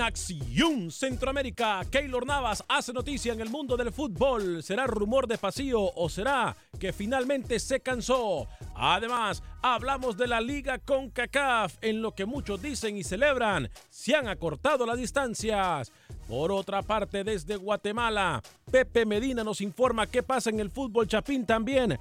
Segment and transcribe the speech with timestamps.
[0.00, 4.62] Acción Centroamérica, Keylor Navas hace noticia en el mundo del fútbol.
[4.62, 8.46] ¿Será rumor de pasillo o será que finalmente se cansó?
[8.74, 14.14] Además, hablamos de la liga con CACAF, en lo que muchos dicen y celebran, se
[14.14, 15.92] han acortado las distancias.
[16.28, 21.44] Por otra parte, desde Guatemala, Pepe Medina nos informa qué pasa en el fútbol chapín
[21.44, 21.98] también.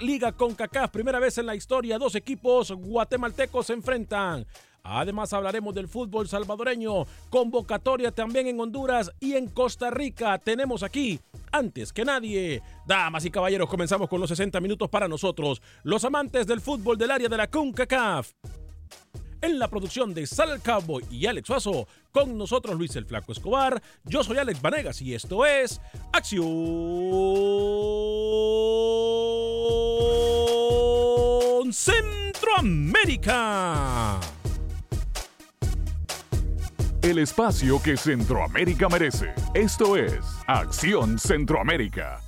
[0.00, 4.46] Liga con CACAF, primera vez en la historia, dos equipos guatemaltecos se enfrentan.
[4.88, 10.38] Además hablaremos del fútbol salvadoreño, convocatoria también en Honduras y en Costa Rica.
[10.38, 11.20] Tenemos aquí,
[11.50, 16.46] antes que nadie, damas y caballeros, comenzamos con los 60 minutos para nosotros, los amantes
[16.46, 18.32] del fútbol del área de la CONCACAF.
[19.42, 23.82] En la producción de Sal Cowboy y Alex Suazo, con nosotros Luis el Flaco Escobar,
[24.04, 25.80] yo soy Alex Vanegas y esto es
[26.12, 26.46] Acción
[31.72, 34.20] Centroamérica
[37.10, 39.32] el espacio que Centroamérica merece.
[39.54, 40.18] Esto es
[40.48, 42.20] Acción Centroamérica.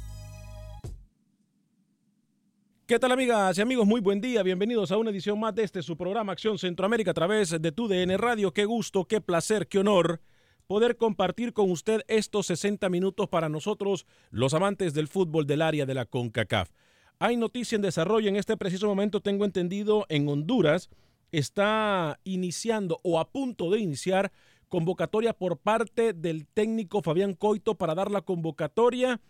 [2.86, 3.88] ¿Qué tal amigas y amigos?
[3.88, 7.14] Muy buen día, bienvenidos a una edición más de este su programa Acción Centroamérica a
[7.14, 8.52] través de tu DN Radio.
[8.52, 10.20] Qué gusto, qué placer, qué honor
[10.68, 15.86] poder compartir con usted estos 60 minutos para nosotros, los amantes del fútbol del área
[15.86, 16.70] de la CONCACAF.
[17.18, 20.88] Hay noticia en desarrollo en este preciso momento, tengo entendido, en Honduras
[21.32, 24.32] está iniciando o a punto de iniciar
[24.68, 29.20] convocatoria por parte del técnico Fabián Coito para dar la convocatoria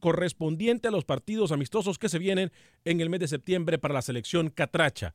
[0.00, 2.52] correspondiente a los partidos amistosos que se vienen
[2.84, 5.14] en el mes de septiembre para la selección Catracha.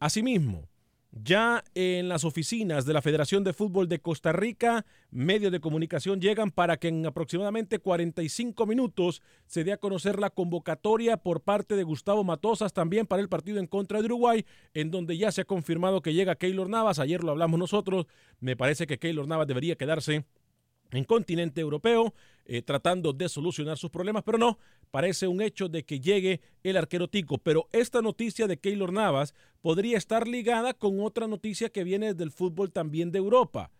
[0.00, 0.68] Asimismo,
[1.10, 6.20] ya en las oficinas de la Federación de Fútbol de Costa Rica, medios de comunicación
[6.20, 11.76] llegan para que en aproximadamente 45 minutos se dé a conocer la convocatoria por parte
[11.76, 14.44] de Gustavo Matosas también para el partido en contra de Uruguay,
[14.74, 16.98] en donde ya se ha confirmado que llega Keylor Navas.
[16.98, 18.06] Ayer lo hablamos nosotros.
[18.40, 20.26] Me parece que Keylor Navas debería quedarse
[20.90, 22.14] en continente europeo,
[22.50, 24.58] eh, tratando de solucionar sus problemas, pero no,
[24.90, 27.36] parece un hecho de que llegue el arquero Tico.
[27.36, 32.30] Pero esta noticia de Keylor Navas podría estar ligada con otra noticia que viene del
[32.30, 33.70] fútbol también de Europa.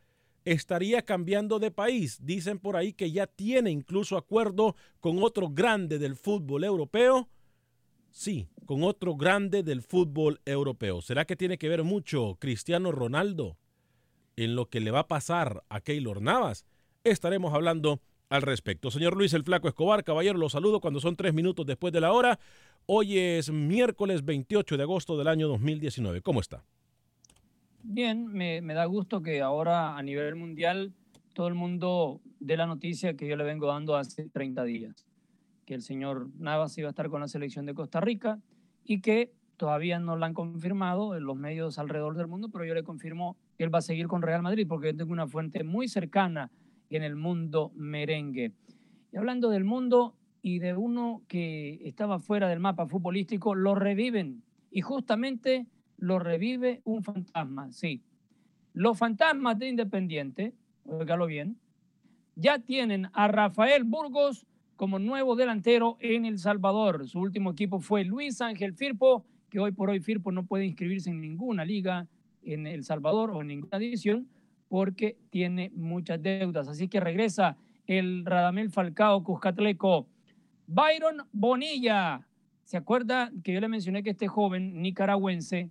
[0.44, 2.18] Estaría cambiando de país.
[2.22, 7.30] Dicen por ahí que ya tiene incluso acuerdo con otro grande del fútbol europeo.
[8.10, 11.00] Sí, con otro grande del fútbol europeo.
[11.00, 13.56] ¿Será que tiene que ver mucho Cristiano Ronaldo
[14.36, 16.66] en lo que le va a pasar a Keylor Navas?
[17.04, 18.90] estaremos hablando al respecto.
[18.90, 22.12] Señor Luis el Flaco Escobar, caballero, lo saludo cuando son tres minutos después de la
[22.12, 22.38] hora.
[22.86, 26.20] Hoy es miércoles 28 de agosto del año 2019.
[26.22, 26.64] ¿Cómo está?
[27.82, 30.92] Bien, me, da gusto que ahora a nivel mundial
[31.32, 35.06] todo el mundo dé la noticia que yo le vengo dando hace 30 días,
[35.64, 38.40] que el señor Navas iba a estar con la selección de Costa Rica
[38.84, 42.74] y que todavía no lo han confirmado en los medios alrededor del mundo, pero yo
[42.74, 45.64] le confirmo que él va a seguir con Real Madrid porque yo tengo una fuente
[45.64, 46.50] muy cercana
[46.96, 48.52] en el mundo merengue.
[49.12, 54.42] Y hablando del mundo y de uno que estaba fuera del mapa futbolístico, lo reviven
[54.70, 58.02] y justamente lo revive un fantasma, sí.
[58.72, 60.54] Los fantasmas de Independiente,
[60.84, 61.58] óigalo bien,
[62.36, 64.46] ya tienen a Rafael Burgos
[64.76, 67.08] como nuevo delantero en El Salvador.
[67.08, 71.10] Su último equipo fue Luis Ángel Firpo, que hoy por hoy Firpo no puede inscribirse
[71.10, 72.06] en ninguna liga
[72.42, 74.28] en El Salvador o en ninguna división
[74.68, 76.68] porque tiene muchas deudas.
[76.68, 77.56] Así que regresa
[77.86, 80.06] el Radamel Falcao Cuscatleco.
[80.66, 82.26] Byron Bonilla.
[82.64, 85.70] ¿Se acuerda que yo le mencioné que este joven nicaragüense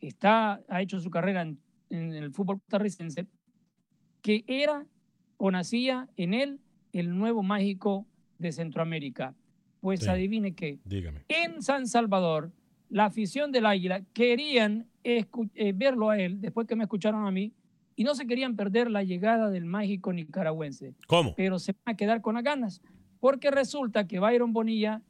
[0.00, 1.58] está, ha hecho su carrera en,
[1.90, 3.26] en el fútbol costarricense,
[4.22, 4.84] que era
[5.38, 6.60] o nacía en él
[6.92, 8.06] el nuevo mágico
[8.38, 9.34] de Centroamérica?
[9.80, 10.08] Pues Sí.
[10.08, 10.78] adivine qué.
[10.84, 11.22] Dígame.
[11.28, 12.52] En San Salvador,
[12.90, 15.24] la afición del Águila querían eh,
[15.74, 17.52] verlo a él después que me escucharon a mí
[17.98, 21.34] y no se querían perder la llegada del mágico nicaragüense, ¿Cómo?
[21.34, 22.80] pero se van a quedar con las ganas
[23.18, 25.02] porque resulta que Byron Bonilla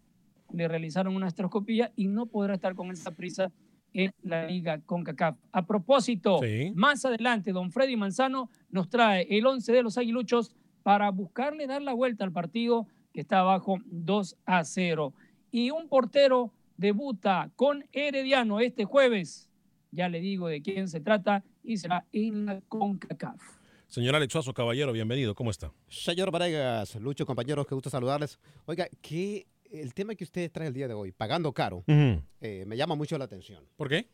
[0.55, 3.53] le realizaron una astroscopía y no podrá estar con esa prisa
[3.93, 5.37] en la liga CONCACAF.
[5.53, 6.73] A propósito, Sí.
[6.75, 11.83] más adelante, don Freddy Manzano nos trae el 11 de los aguiluchos para buscarle dar
[11.83, 15.13] la vuelta al partido que está abajo 2 a 0.
[15.51, 19.48] Y un portero debuta con Herediano este jueves.
[19.91, 23.41] Ya le digo de quién se trata y será en la CONCACAF.
[23.87, 25.35] Señor Alex Suazo, caballero, bienvenido.
[25.35, 25.73] ¿Cómo está?
[25.89, 28.39] Señor Varegas, Lucho, compañeros, qué gusto saludarles.
[28.67, 32.77] Oiga, que el tema que usted trae el día de hoy, pagando caro, eh, me
[32.77, 33.65] llama mucho la atención.
[33.77, 34.09] ¿Por qué?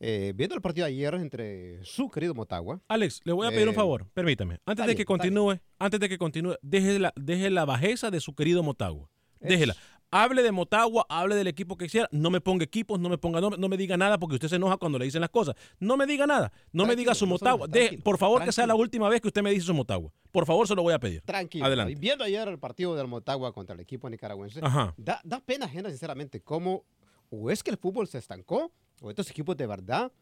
[0.00, 3.66] Eh, viendo el partido de ayer entre su querido Motagua, Alex, le voy a pedir
[3.68, 4.58] un Eh, favor, permítame.
[4.66, 8.20] Antes de bien, que continúe, antes de que continúe, deje la, deje la bajeza de
[8.20, 9.08] su querido Motagua.
[9.40, 9.74] Déjela.
[10.10, 12.08] Hable de Motagua, hable del equipo que quiera.
[12.12, 14.56] No me ponga equipos, no me ponga, no, no me diga nada porque usted se
[14.56, 15.56] enoja cuando le dicen las cosas.
[15.80, 16.52] No me diga nada.
[16.72, 17.66] No me diga su Motagua.
[17.66, 20.12] Deje- por favor, que sea la última vez que usted me dice su Motagua.
[20.30, 21.20] Por favor, se lo voy a pedir.
[21.22, 21.64] tranquilo.
[21.66, 21.92] Adelante.
[21.92, 24.94] Y viendo ayer el partido del Motagua contra el equipo nicaragüense, Ajá.
[24.96, 26.84] da, da pena ajena, sinceramente, cómo
[27.30, 28.70] o es que el fútbol se estancó
[29.00, 30.12] o estos equipos de verdad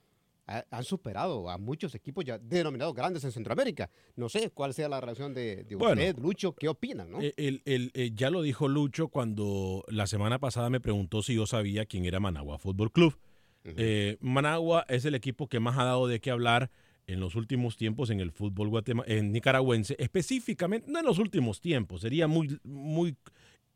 [0.46, 3.90] ha- han superado a muchos equipos ya denominados grandes en Centroamérica.
[4.16, 6.00] No sé cuál sea la relación de, de Bueno.
[6.00, 7.10] usted, Lucho, ¿qué opinan?
[7.10, 7.20] ¿no?
[7.20, 11.34] Eh, el- el- eh, ya lo dijo Lucho cuando la semana pasada me preguntó si
[11.34, 13.16] yo sabía quién era Managua Fútbol Club.
[13.64, 16.70] Eh, Managua es el equipo que más ha dado de qué hablar
[17.06, 21.60] en los últimos tiempos en el fútbol guatema- en nicaragüense, específicamente, no en los últimos
[21.60, 23.16] tiempos, sería muy, muy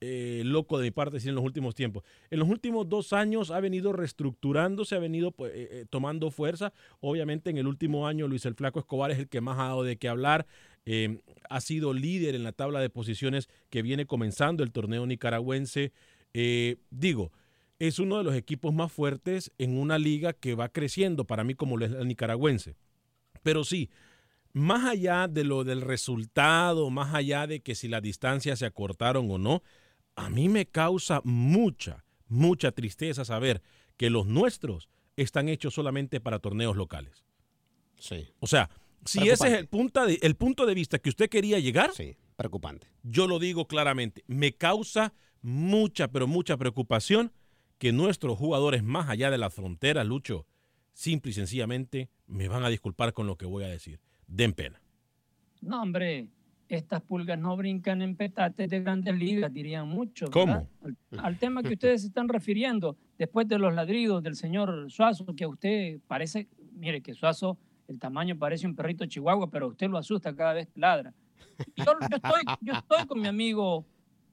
[0.09, 2.05] eh, loco de mi parte decir en los últimos tiempos.
[2.31, 6.73] En los últimos dos años ha venido reestructurándose, ha venido pues, eh, eh, tomando fuerza.
[7.01, 9.83] Obviamente en el último año Luis el Flaco Escobar es el que más ha dado
[9.83, 10.47] de qué hablar.
[11.51, 15.93] Ha sido líder en la tabla de posiciones que viene comenzando el torneo nicaragüense.
[16.91, 17.33] Digo,
[17.81, 21.57] es uno de los equipos más fuertes en una liga que va creciendo para mí
[21.57, 22.77] como es la nicaragüense.
[23.43, 23.91] Pero sí,
[24.57, 29.31] más allá de lo del resultado, más allá de que si las distancias se acortaron
[29.31, 29.63] o no,
[30.17, 33.63] a mí me causa mucha, mucha tristeza saber
[33.97, 37.25] que los nuestros están hechos solamente para torneos locales.
[37.99, 38.69] Sí, O sea,
[39.05, 42.17] si ese es el punto, de, el punto de vista que usted quería llegar, sí,
[42.37, 42.89] preocupante.
[43.03, 47.33] yo lo digo claramente, me causa mucha, pero mucha preocupación
[47.79, 50.47] que nuestros jugadores más allá de las fronteras, Lucho,
[50.93, 54.01] simple y sencillamente me van a disculpar con lo que voy a decir.
[54.27, 54.83] Den pena.
[55.61, 56.29] No, hombre,
[56.69, 60.31] estas pulgas no brincan en petates de grandes ligas, dirían muchos.
[60.31, 60.69] ¿Cómo?
[60.83, 65.27] Al, al tema que ustedes se están refiriendo, después de los ladridos del señor Suazo,
[65.37, 67.57] que a usted parece, mire que Suazo,
[67.89, 71.15] el tamaño parece un perrito chihuahua, pero usted lo asusta cada vez que ladra.
[71.77, 73.85] Yo, yo estoy, yo estoy con mi amigo,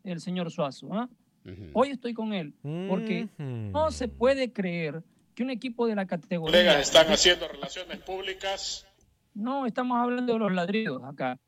[0.03, 0.93] el señor Suazo.
[0.93, 1.09] ¿ah?
[1.45, 1.69] Ujú.
[1.73, 2.53] Hoy estoy con él,
[2.87, 5.03] porque no se puede creer
[5.35, 6.51] que un equipo de la categoría...
[6.51, 8.87] colegas están haciendo relaciones públicas.
[9.33, 11.39] No, estamos hablando de los ladridos acá.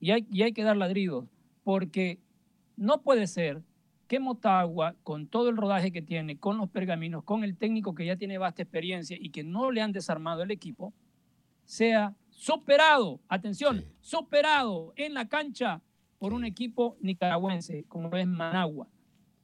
[0.00, 1.26] Y hay, y hay que dar ladridos,
[1.64, 2.18] porque
[2.76, 3.62] no puede ser
[4.06, 8.06] que Motagua, con todo el rodaje que tiene, con los pergaminos, con el técnico que
[8.06, 10.94] ya tiene vasta experiencia y que no le han desarmado el equipo,
[11.64, 13.86] sea superado, atención, Sí.
[14.00, 15.82] superado en la cancha
[16.18, 18.88] por un equipo nicaragüense como es Managua.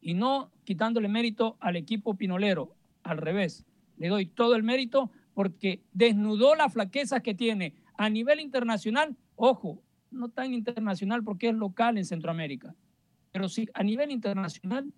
[0.00, 3.66] Y no quitándole mérito al equipo pinolero, al revés.
[3.98, 9.16] Le doy todo el mérito porque desnudó las flaquezas que tiene a nivel internacional.
[9.36, 9.82] Ojo,
[10.14, 12.74] no tan internacional porque es local en Centroamérica.
[13.32, 14.92] Pero sí, a nivel internacional,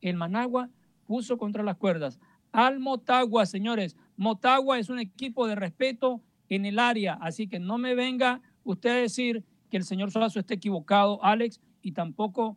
[0.00, 0.68] el Managua
[1.06, 2.18] puso contra las cuerdas
[2.52, 3.96] al Motagua, señores.
[4.16, 8.90] Motagua es un equipo de respeto en el área, así que no me venga usted
[8.90, 12.56] a decir que el señor Suazo esté equivocado, Alex, y tampoco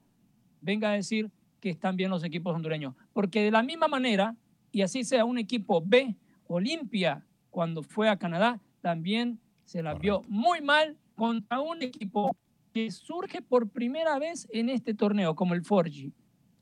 [0.61, 2.95] venga a decir que están bien los equipos hondureños.
[3.13, 4.35] Porque de la misma manera,
[4.71, 6.15] y así sea un equipo B,
[6.47, 12.33] Olimpia, cuando fue a Canadá, también se la vio muy mal contra un equipo
[12.73, 16.13] que surge por primera vez en este torneo, como el Forgi.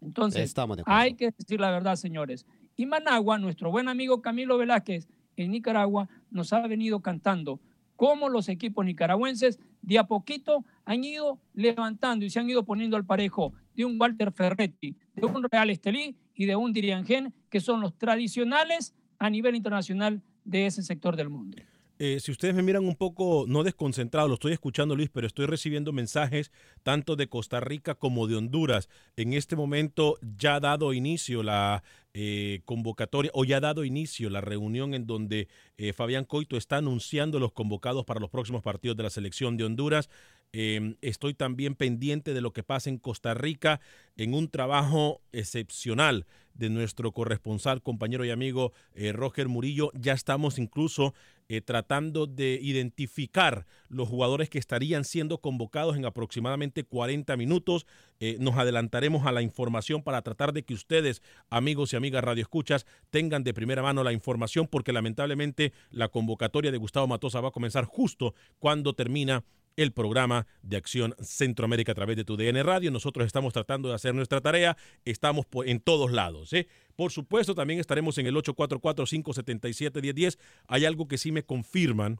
[0.01, 0.51] Entonces,
[0.87, 2.47] hay que decir la verdad, señores.
[2.75, 7.59] Y Managua, nuestro buen amigo Camilo Velázquez en Nicaragua, nos ha venido cantando
[7.95, 12.97] cómo los equipos nicaragüenses de a poquito han ido levantando y se han ido poniendo
[12.97, 17.59] al parejo de un Walter Ferretti, de un Real Estelí y de un Diriangén, que
[17.59, 21.57] son los tradicionales a nivel internacional de ese sector del mundo.
[21.99, 25.47] Eh, si ustedes me miran un poco, no desconcentrado, lo estoy escuchando Luis, pero estoy
[25.47, 26.51] recibiendo mensajes
[26.83, 28.87] tanto de Costa Rica como de Honduras.
[29.15, 34.29] En este momento ya ha dado inicio la eh, convocatoria o ya ha dado inicio
[34.29, 38.95] la reunión en donde eh, Fabián Coito está anunciando los convocados para los próximos partidos
[38.95, 40.07] de la selección de Honduras.
[40.53, 43.81] Em, estoy también pendiente de lo que pasa en Costa Rica
[44.17, 49.91] en un trabajo excepcional de nuestro corresponsal, compañero y amigo Roger Murillo.
[49.93, 51.13] Ya estamos incluso
[51.49, 57.85] eh, tratando de identificar los jugadores que estarían siendo convocados en aproximadamente 40 minutos.
[58.19, 62.85] Eh, nos adelantaremos a la información para tratar de que ustedes, amigos y amigas radioescuchas,
[63.09, 67.51] tengan de primera mano la información porque lamentablemente la convocatoria de Gustavo Matosa va a
[67.51, 69.45] comenzar justo cuando termina
[69.77, 72.91] el programa de Acción Centroamérica a través de tu DN Radio.
[72.91, 76.51] Nosotros estamos tratando de hacer nuestra tarea, estamos en todos lados.
[76.51, 76.67] ¿eh?
[76.95, 80.37] Por supuesto, también estaremos en el 844-577-1010.
[80.67, 82.19] Hay algo que sí me confirman,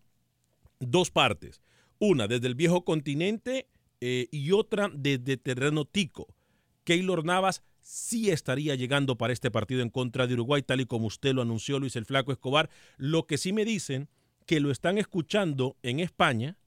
[0.80, 1.62] dos partes.
[2.00, 3.68] Una desde el viejo continente
[4.00, 6.28] eh, y otra desde terreno tico.
[6.84, 11.08] Keylor Navas sí estaría llegando para este partido en contra de Uruguay, tal y como
[11.08, 12.70] usted lo anunció, Luis el Flaco Escobar.
[12.98, 14.10] Lo que sí me dicen
[14.46, 16.60] que lo están escuchando en España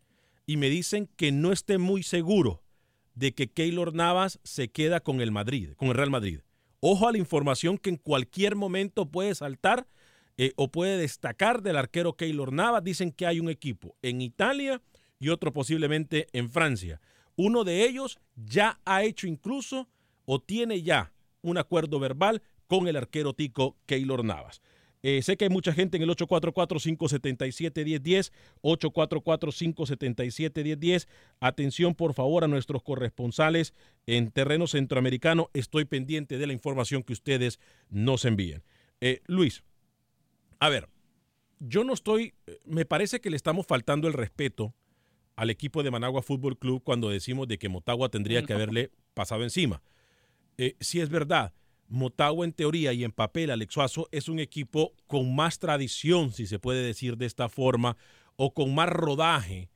[0.51, 2.65] y me dicen que no esté muy seguro
[3.15, 6.41] de que Keylor Navas se queda con el Madrid, con el Real Madrid.
[6.81, 9.87] Ojo a la información que en cualquier momento puede saltar
[10.39, 12.83] eh, o puede destacar del arquero Keylor Navas.
[12.83, 14.83] Dicen que hay un equipo en Italia
[15.21, 17.01] y otro posiblemente en Francia.
[17.37, 19.89] Uno de ellos ya ha hecho incluso
[20.25, 24.63] o tiene ya un acuerdo verbal con el arquero tico Keylor Navas.
[25.03, 31.09] Eh, sé que hay mucha gente en el 844-577-1010, 844-577-1010.
[31.41, 33.73] Atención, por favor, a nuestros corresponsales
[34.07, 35.49] en terreno centroamericano.
[35.55, 38.63] Estoy pendiente de la información que ustedes nos envíen.
[39.01, 39.65] Eh, Luis,
[40.59, 40.91] a ver,
[41.61, 44.75] yo no estoy, eh, me parece que le estamos faltando el respeto
[45.37, 49.45] al equipo de Managua Fútbol Club cuando decimos de que Motagua tendría que haberle pasado
[49.45, 49.81] encima.
[50.81, 51.55] si es verdad,
[51.91, 56.47] Motagua en teoría y en papel, Alex Suazo, es un equipo con más tradición, si
[56.47, 57.97] se puede decir de esta forma,
[58.37, 59.69] o con más rodaje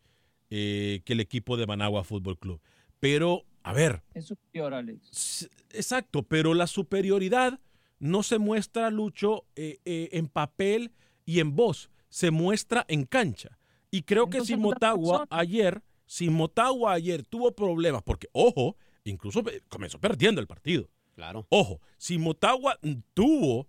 [0.49, 2.61] eh, que el equipo de Managua Fútbol Club.
[3.00, 4.02] Pero, a ver.
[4.14, 5.50] Es superior, Alex.
[5.71, 7.61] Exacto, pero la superioridad
[7.99, 10.92] no se muestra, Lucho, eh, eh, en papel
[11.26, 13.59] y en voz, se muestra en cancha.
[13.90, 19.99] Y creo que si Motagua ayer, si Motagua ayer tuvo problemas, porque, ojo, incluso comenzó
[19.99, 20.88] perdiendo el partido.
[21.14, 21.47] Claro.
[21.49, 22.78] Ojo, si Motagua
[23.14, 23.68] tuvo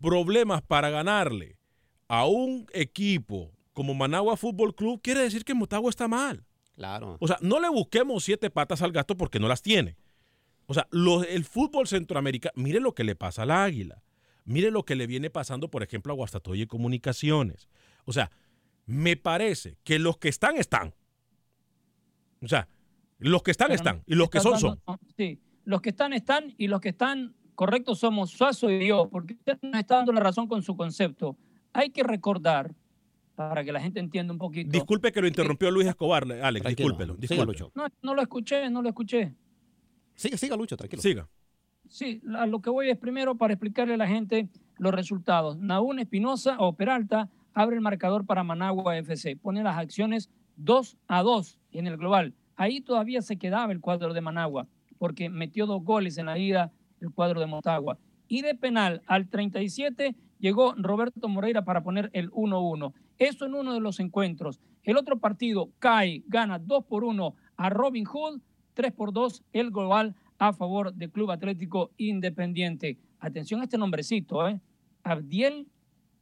[0.00, 1.58] problemas para ganarle
[2.08, 6.44] a un equipo como Managua Fútbol Club, quiere decir que Motagua está mal.
[6.74, 7.16] Claro.
[7.20, 9.96] O sea, no le busquemos siete patas al gato porque no las tiene.
[10.66, 14.02] O sea, el fútbol centroamericano, mire lo que le pasa al Águila.
[14.44, 17.68] Mire lo que le viene pasando, por ejemplo, a Guastatoya y Comunicaciones.
[18.04, 18.30] O sea,
[18.86, 20.94] me parece que los que están, están.
[22.40, 22.68] O sea,
[23.18, 24.02] los que están, están.
[24.06, 24.80] Y los que son, son.
[25.16, 29.34] Sí los que están están y los que están correctos somos Suazo y yo, porque
[29.34, 31.36] usted nos está dando la razón con su concepto.
[31.72, 32.74] Hay que recordar,
[33.34, 34.70] para que la gente entienda un poquito.
[34.70, 37.16] Disculpe que lo interrumpió Luis Escobar, Alex, discúlpelo.
[37.74, 39.34] No, no lo escuché, no lo escuché.
[40.14, 41.02] Siga, siga, Lucho, tranquilo.
[41.02, 41.28] Siga.
[41.88, 45.58] Sí, a lo que voy es primero para explicarle a la gente los resultados.
[45.58, 51.22] Naún Espinosa o Peralta abre el marcador para Managua FC, pone las acciones 2 a
[51.22, 52.34] 2 en el global.
[52.56, 54.66] Ahí todavía se quedaba el cuadro de Managua
[55.02, 57.98] porque metió dos goles en la ida el cuadro de Motagua.
[58.28, 62.92] Y de penal al 37 llegó Roberto Moreira para poner el 1-1.
[63.18, 64.60] Eso en uno de los encuentros.
[64.84, 68.42] El otro partido, cae, gana 2 por 1 a Robin Hood,
[68.74, 72.96] 3 por 2 el global a favor del Club Atlético Independiente.
[73.18, 74.60] Atención a este nombrecito, ¿eh?
[75.02, 75.66] Abdiel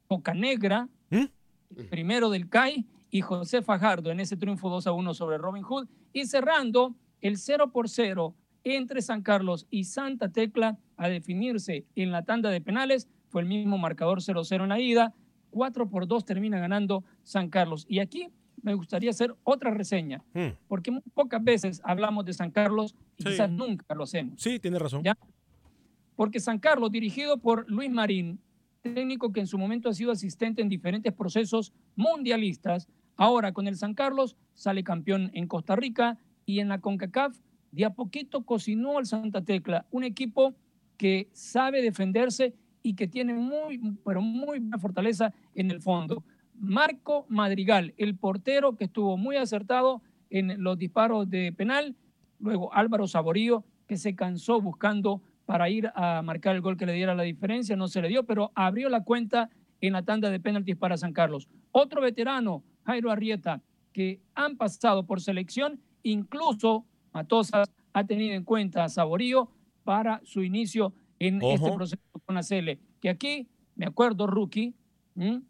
[0.09, 1.85] Bocanegra, ¿Mm?
[1.91, 5.87] primero del CAI, y José Fajardo en ese triunfo 2 a 1 sobre Robin Hood.
[6.15, 12.11] Y cerrando el 0 por 0 entre San Carlos y Santa Tecla a definirse en
[12.13, 13.09] la tanda de penales.
[13.29, 15.15] Fue el mismo marcador 0-0 en la ida.
[15.51, 17.87] 4 por 2 termina ganando San Carlos.
[17.89, 18.29] Y aquí
[18.63, 20.49] me gustaría hacer otra reseña, Hmm.
[20.69, 23.29] porque muy pocas veces hablamos de San Carlos y Sí.
[23.31, 24.41] quizás nunca lo hacemos.
[24.41, 25.03] Sí, tiene razón.
[25.03, 25.17] ¿ya?
[26.15, 28.39] Porque San Carlos, dirigido por Luis Marín,
[28.83, 33.77] técnico que en su momento ha sido asistente en diferentes procesos mundialistas, ahora con el
[33.77, 37.39] San Carlos sale campeón en Costa Rica y en la CONCACAF
[37.73, 40.55] de a poquito cocinó al Santa Tecla, un equipo
[40.97, 46.25] que sabe defenderse y que tiene muy, pero muy buena fortaleza en el fondo.
[46.55, 51.97] Marco Madrigal, el portero que estuvo muy acertado en los disparos de penal,
[52.39, 56.93] luego Álvaro Saborío, que se cansó buscando para ir a marcar el gol que le
[56.93, 59.51] diera la diferencia, no se le dio, pero abrió la cuenta
[59.81, 61.49] en la tanda de penaltis para San Carlos.
[61.73, 63.63] Otro veterano, Jairo Arrieta,
[63.93, 69.51] que han pasado por selección, incluso Matosas ha tenido en cuenta a Saborío
[69.85, 71.53] para su inicio en Ojo.
[71.55, 72.79] este proceso con la CL.
[73.01, 74.75] Que aquí, me acuerdo, Rookie,
[75.17, 75.43] ¿m?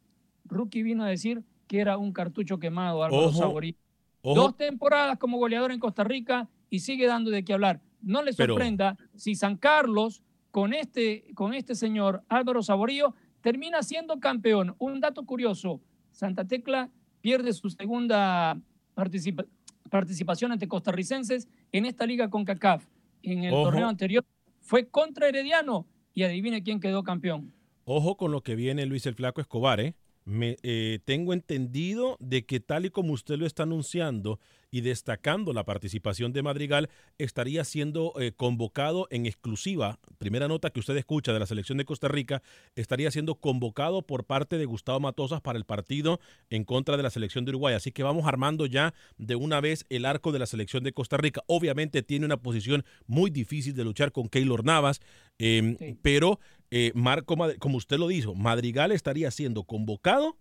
[0.45, 3.33] Rookie vino a decir que era un cartucho quemado, Álvaro.
[3.33, 3.75] Saborío.
[4.23, 4.35] Ojo.
[4.35, 7.81] Dos temporadas como goleador en Costa Rica y sigue dando de qué hablar.
[8.03, 13.83] No le Pero- sorprenda si San Carlos, con este, con este señor Álvaro Saborío, termina
[13.83, 14.75] siendo campeón.
[14.79, 16.91] Un dato curioso, Santa Tecla
[17.21, 18.59] pierde su segunda
[18.95, 19.47] participa-
[19.91, 22.85] participación ante costarricenses en esta liga con CACAF.
[23.23, 23.65] En el Ojo.
[23.65, 24.25] torneo anterior
[24.61, 27.53] fue contra Herediano y adivine quién quedó campeón.
[27.85, 29.95] Ojo con lo que viene Luis el Flaco Escobar, ¿eh?
[30.25, 34.39] Me, eh, tengo entendido de que tal y como usted lo está anunciando
[34.71, 40.81] y destacando la participación de Madrigal, estaría siendo eh, convocado en exclusiva, primera nota que
[40.81, 42.43] usted escucha de la selección de Costa Rica,
[42.77, 47.11] estaría siendo convocado por parte de Gustavo Matosas para el partido en contra de la
[47.11, 47.75] selección de Uruguay.
[47.75, 51.17] Así que vamos armando ya de una vez el arco de la selección de Costa
[51.17, 51.43] Rica.
[51.47, 55.01] Obviamente tiene una posición muy difícil de luchar con Keylor Navas,
[55.39, 55.97] eh, Sí.
[56.03, 56.39] pero
[56.71, 60.37] eh, Marco, como usted lo dijo, Madrigal estaría siendo convocado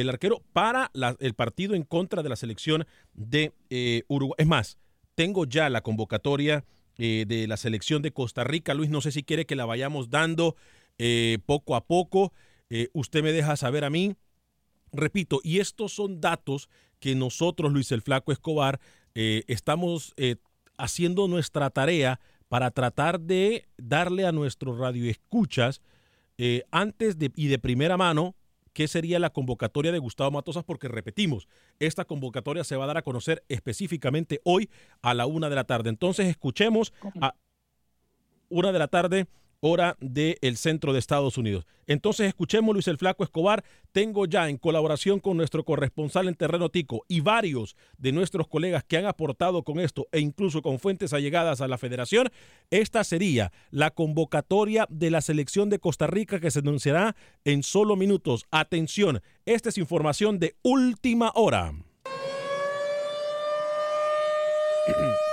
[0.00, 4.36] el arquero para el partido en contra de la selección de eh, Uruguay.
[4.38, 4.78] Es más,
[5.14, 6.64] tengo ya la convocatoria
[6.98, 8.74] eh, de la selección de Costa Rica.
[8.74, 10.56] Luis, no sé si quiere que la vayamos dando
[10.98, 12.32] eh, poco a poco.
[12.92, 14.16] Usted me deja saber a mí.
[14.92, 18.80] Repito, y estos son datos que nosotros, Luis el Flaco Escobar,
[19.14, 20.14] estamos
[20.76, 25.80] haciendo nuestra tarea para tratar de darle a nuestros radioescuchas
[26.72, 28.34] antes de, y de primera mano
[28.76, 32.98] qué sería la convocatoria de Gustavo Matosas, porque repetimos, esta convocatoria se va a dar
[32.98, 34.68] a conocer específicamente hoy
[35.00, 35.88] a la una de la tarde.
[35.88, 37.34] Entonces escuchemos a
[38.50, 39.28] una de la tarde,
[39.60, 41.66] hora del centro de Estados Unidos.
[41.86, 43.64] Entonces escuchemos Luis el Flaco Escobar.
[43.92, 48.84] Tengo ya en colaboración con nuestro corresponsal en terreno tico y varios de nuestros colegas
[48.84, 52.30] que han aportado con esto e incluso con fuentes allegadas a la federación,
[52.70, 57.96] esta sería la convocatoria de la selección de Costa Rica que se anunciará en solo
[57.96, 58.46] minutos.
[58.50, 61.72] Atención, esta es información de última hora.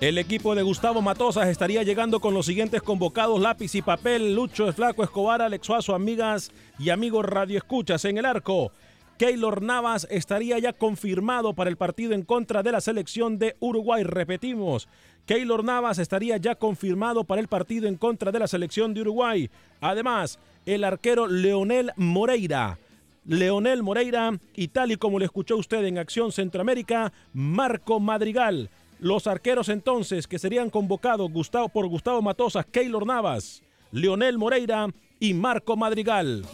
[0.00, 4.72] El equipo de Gustavo Matosas estaría llegando con los siguientes convocados: lápiz y papel, Lucho
[4.72, 8.70] Flaco Escobar, Alex Suazo, amigas y amigos radioescuchas en el arco.
[9.18, 14.04] Keylor Navas estaría ya confirmado para el partido en contra de la selección de Uruguay.
[14.04, 14.86] Repetimos,
[15.26, 19.50] Keylor Navas estaría ya confirmado para el partido en contra de la selección de Uruguay.
[19.80, 22.78] Además, el arquero Leonel Moreira.
[23.26, 28.70] Leonel Moreira y tal y como le escuchó usted en Acción Centroamérica, Marco Madrigal.
[29.00, 34.88] Los arqueros entonces que serían convocados Gustavo, por Gustavo Matosas, Keylor Navas, Leonel Moreira
[35.20, 36.44] y Marco Madrigal.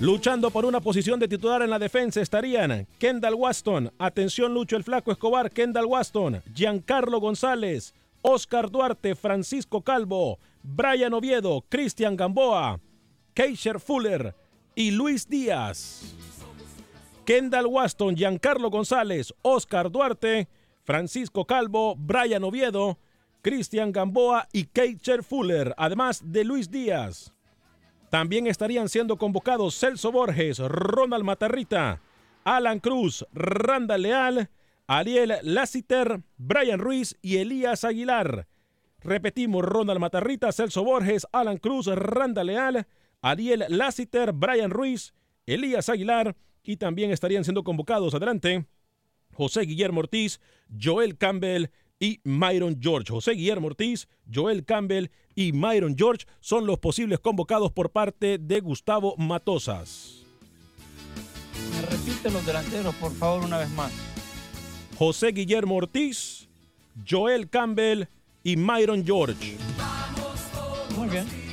[0.00, 4.82] Luchando por una posición de titular en la defensa estarían Kendall Waston, atención Lucho el
[4.82, 12.80] Flaco Escobar, Kendall Waston, Giancarlo González, Oscar Duarte, Francisco Calvo, Brian Oviedo, Cristian Gamboa,
[13.34, 14.34] Keisher Fuller
[14.74, 16.14] y Luis Díaz.
[17.24, 20.48] Kendall Waston, Giancarlo González, Oscar Duarte,
[20.82, 22.98] Francisco Calvo, Brian Oviedo,
[23.40, 27.32] Cristian Gamboa y Keisher Fuller, además de Luis Díaz.
[28.10, 32.00] También estarían siendo convocados Celso Borges, Ronald Matarrita,
[32.44, 34.50] Alan Cruz, Randa Leal,
[34.86, 38.46] Ariel Lassiter, Brian Ruiz y Elías Aguilar.
[39.00, 42.86] Repetimos, Ronald Matarrita, Celso Borges, Alan Cruz, Randa Leal,
[43.22, 45.14] Ariel Lassiter, Brian Ruiz,
[45.46, 48.66] Elías Aguilar y también estarían siendo convocados adelante
[49.34, 50.40] José Guillermo Ortiz,
[50.80, 51.66] Joel Campbell
[51.98, 53.12] y Myron George.
[53.12, 58.60] José Guillermo Ortiz, Joel Campbell y Myron George son los posibles convocados por parte de
[58.60, 60.24] Gustavo Matosas.
[61.72, 63.92] Me repite los delanteros, por favor, una vez más.
[64.96, 66.48] José Guillermo Ortiz,
[67.08, 68.04] Joel Campbell
[68.42, 69.56] y Myron George.
[70.96, 71.43] Muy bien.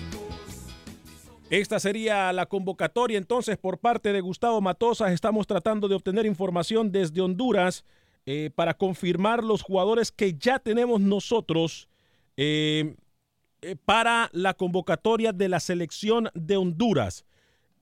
[1.51, 5.11] Esta sería la convocatoria entonces por parte de Gustavo Matosas.
[5.11, 7.83] Estamos tratando de obtener información desde Honduras
[8.25, 11.89] eh, para confirmar los jugadores que ya tenemos nosotros
[12.37, 12.95] eh,
[13.61, 17.25] eh, para la convocatoria de la selección de Honduras.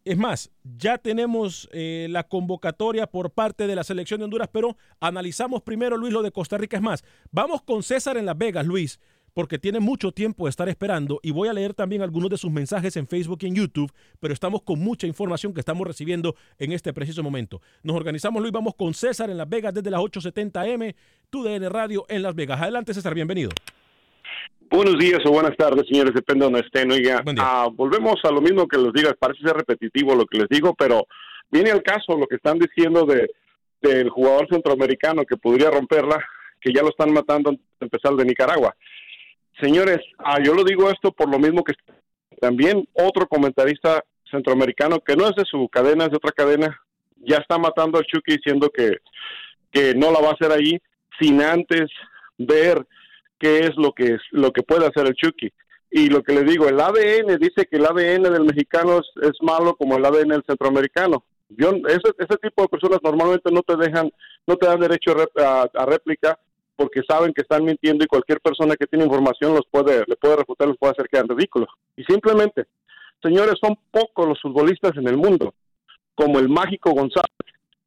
[0.03, 5.61] Es más, ya tenemos la convocatoria por parte de la selección de Honduras, pero analizamos
[5.61, 6.77] primero, Luis, lo de Costa Rica.
[6.77, 8.99] Es más, vamos con César en Las Vegas, Luis
[9.39, 12.51] porque tiene mucho tiempo de estar esperando y voy a leer también algunos de sus
[12.51, 16.73] mensajes en Facebook y en YouTube, pero estamos con mucha información que estamos recibiendo en
[16.73, 17.61] este preciso momento.
[17.81, 20.93] Nos organizamos, Luis, vamos con César en Las Vegas desde las 8.70 M,
[21.29, 22.59] TUDN Radio en Las Vegas.
[22.59, 23.51] Adelante, César, bienvenido.
[24.69, 26.91] Buenos días o buenas tardes, señores, depende de donde estén.
[26.91, 30.49] Oiga, ah, volvemos a lo mismo que les diga, parece ser repetitivo lo que les
[30.49, 31.07] digo, pero
[31.49, 33.31] viene al caso lo que están diciendo de
[33.81, 36.21] del jugador centroamericano que podría romperla,
[36.59, 38.75] que ya lo están matando antes de empezar de Nicaragua.
[39.61, 41.73] Señores, ah, yo lo digo esto por lo mismo que
[42.39, 46.79] también otro comentarista centroamericano que no es de su cadena, es de otra cadena,
[47.17, 48.97] ya está matando al Chucky diciendo que,
[49.71, 50.79] que no la va a hacer ahí
[51.19, 51.89] sin antes
[52.37, 52.85] ver
[53.37, 55.51] qué es lo que es, lo que puede hacer el Chucky.
[55.91, 59.75] Y lo que le digo, el ADN dice que el ADN del mexicano es, malo
[59.75, 61.23] como el ADN del centroamericano.
[61.49, 64.11] Yo, ese, ese tipo de personas normalmente no te dejan,
[64.45, 66.37] no te dan derecho a réplica
[66.79, 70.37] porque saben que están mintiendo y cualquier persona que tiene información los puede, le puede
[70.37, 71.67] refutar, los puede hacer quedar ridículos.
[71.97, 72.67] Y simplemente,
[73.21, 75.53] señores, son pocos los futbolistas en el mundo,
[76.15, 77.35] como el mágico González,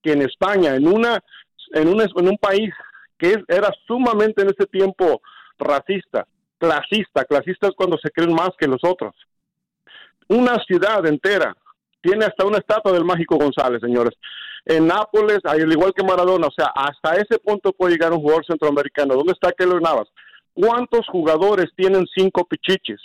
[0.03, 1.25] que en España, en una,
[1.73, 2.69] en un, en un país
[3.17, 5.23] que era sumamente en ese tiempo
[5.59, 6.27] racista,
[6.59, 9.15] clasista, clasista es cuando se creen más que los otros.
[10.29, 11.57] Una ciudad entera
[12.03, 14.13] tiene hasta una estatua del mágico González, señores
[14.65, 18.47] en Nápoles, al igual que Maradona, o sea, hasta ese punto puede llegar un jugador
[18.47, 19.15] centroamericano.
[19.15, 20.09] ¿Dónde está Keylor Navas?
[20.55, 23.01] ¿Cuántos jugadores tienen cinco pichiches?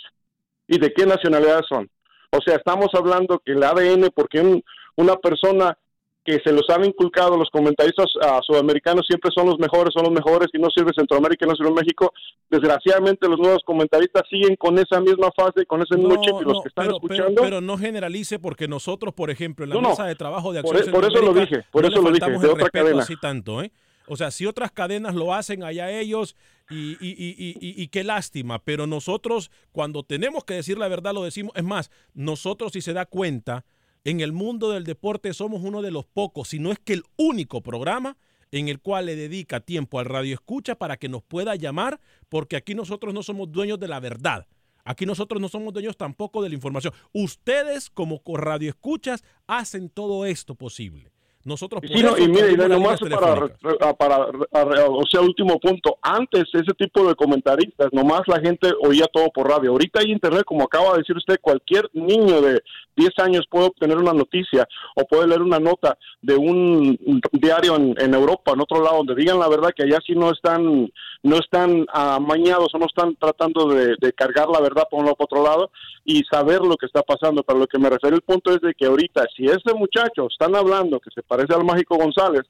[0.66, 1.90] ¿Y de qué nacionalidad son?
[2.30, 4.62] O sea, estamos hablando que el ADN, porque
[4.96, 5.76] una persona
[6.24, 10.12] que se los han inculcado los comentaristas uh, sudamericanos siempre son los mejores, son los
[10.12, 12.12] mejores y no sirve Centroamérica y no sirve México.
[12.50, 16.62] Desgraciadamente los nuevos comentaristas siguen con esa misma fase, con ese mismo chip y los
[16.62, 17.42] que están pero, escuchando.
[17.42, 21.00] Pero, no generalice porque nosotros, por ejemplo, en la mesa de trabajo de acción por,
[21.00, 23.02] por eso lo dije, por eso lo dije, de otra cadena.
[23.02, 23.72] Así tanto, ¿eh?
[24.08, 26.34] O sea, si otras cadenas lo hacen allá ellos
[26.70, 31.24] y, y, y, y, qué lástima, pero nosotros cuando tenemos que decir la verdad lo
[31.24, 31.52] decimos.
[31.54, 33.64] Es más, nosotros si se da cuenta,
[34.08, 37.02] en el mundo del deporte somos uno de los pocos, si no es que el
[37.18, 38.16] único programa
[38.50, 42.56] en el cual le dedica tiempo al radio escucha para que nos pueda llamar, porque
[42.56, 44.46] aquí nosotros no somos dueños de la verdad.
[44.82, 46.94] Aquí nosotros no somos dueños tampoco de la información.
[47.12, 51.12] Ustedes como radio escuchas hacen todo esto posible.
[51.44, 56.74] Nosotros sí, no, y mire, y nomás para, para, o sea, último punto, antes ese
[56.76, 59.70] tipo de comentaristas, nomás la gente oía todo por radio.
[59.70, 62.60] Ahorita hay internet, como acaba de decir usted, cualquier niño de
[62.98, 66.98] 10 años puede obtener una noticia o puede leer una nota de un
[67.32, 70.90] diario en, Europa, en otro lado, donde digan la verdad que allá sí no están
[71.22, 75.42] no están amañados o no están tratando de, cargar la verdad por uno por otro
[75.42, 75.70] lado
[76.04, 77.42] y saber lo que está pasando.
[77.42, 80.54] Pero lo que me refiero el punto es de que ahorita, si ese muchacho están
[80.54, 82.42] hablando que se parece al Mágico González,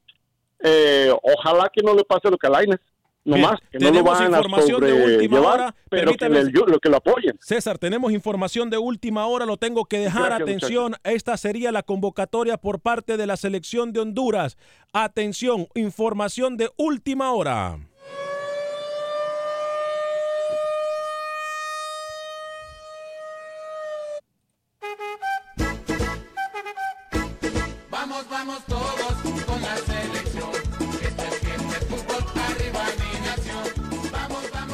[0.60, 2.80] eh, ojalá que no le pase lo que a Lainez.
[3.28, 6.96] No más, que no lo van información de última hora, pero que, lo que lo
[6.96, 7.38] apoyen.
[7.40, 10.32] César, tenemos información de última hora, lo tengo que dejar.
[10.32, 14.56] Atención, esta sería la convocatoria por parte de la selección de Honduras.
[14.94, 17.78] Atención, información de última hora.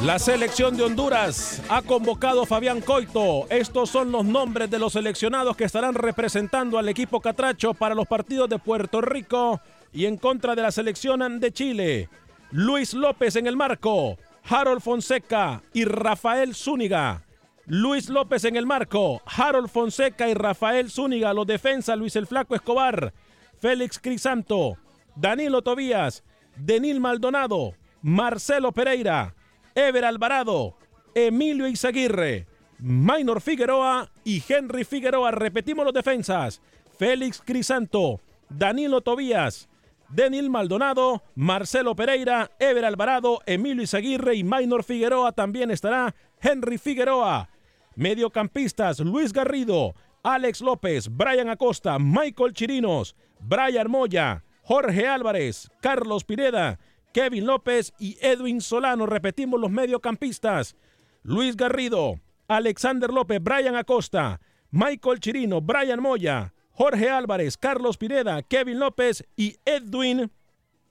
[0.05, 3.47] La selección de Honduras ha convocado a Fabián Coito.
[3.49, 8.05] Estos son los nombres de los seleccionados que estarán representando al equipo catracho para los
[8.05, 9.59] partidos de Puerto Rico
[9.91, 12.09] y en contra de la selección de Chile.
[12.51, 17.23] Luis López en el marco, Harold Fonseca y Rafael Zúñiga.
[17.65, 21.33] Luis López en el marco, Harold Fonseca y Rafael Zúñiga.
[21.33, 23.11] Los defensa Luis el Flaco Escobar,
[23.59, 24.77] Félix Crisanto,
[25.15, 26.23] Danilo Tobías,
[26.57, 29.33] Denil Maldonado, Marcelo Pereira,
[29.75, 30.77] Ever Alvarado,
[31.13, 32.47] Emilio Izaguirre,
[32.79, 35.31] Minor Figueroa y Henry Figueroa.
[35.31, 36.61] Repetimos los defensas.
[36.97, 39.67] Félix Crisanto, Danilo Tobías,
[40.07, 45.33] Denil Maldonado, Marcelo Pereira, Ever Alvarado, Emilio Izaguirre y Minor Figueroa.
[45.33, 47.49] También estará Henry Figueroa.
[47.95, 56.79] Mediocampistas Luis Garrido, Alex López, Brian Acosta, Michael Chirinos, Brian Moya, Jorge Álvarez, Carlos Pineda,
[57.15, 59.05] Kevin López y Edwin Solano.
[59.05, 60.75] Repetimos los mediocampistas.
[61.23, 68.79] Luis Garrido, Alexander López, Brian Acosta, Michael Chirino, Brian Moya, Jorge Álvarez, Carlos Pineda, Kevin
[68.79, 70.29] López y Edwin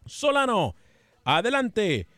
[0.07, 0.75] Solano.
[1.25, 2.09] Adelante.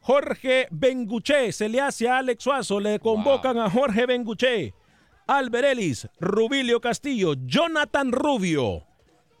[0.00, 4.72] Jorge Benguché, se le hace a Alex Suazo, le convocan a Jorge Benguché,
[5.26, 8.86] Albert Ellis, Rubilio Castillo, Jonathan Rubio,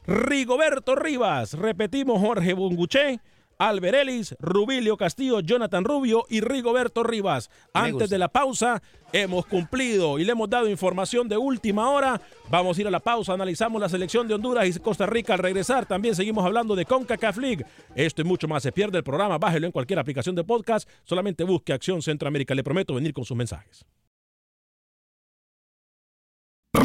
[0.06, 3.20] Rigoberto Rivas, repetimos Jorge Benguché,
[3.58, 7.50] Albert Ellis, Rubilio Castillo, Jonathan Rubio y Rigoberto Rivas.
[7.72, 12.20] Antes de la pausa, hemos cumplido y le hemos dado información de última hora.
[12.50, 15.38] Vamos a ir a la pausa, analizamos la selección de Honduras y Costa Rica al
[15.38, 15.86] regresar.
[15.86, 17.66] También seguimos hablando de CONCACAF League.
[17.94, 18.62] Esto y mucho más.
[18.62, 20.88] Se pierde el programa, bájelo en cualquier aplicación de podcast.
[21.04, 22.54] Solamente busque Acción Centroamérica.
[22.54, 23.84] Le prometo venir con sus mensajes.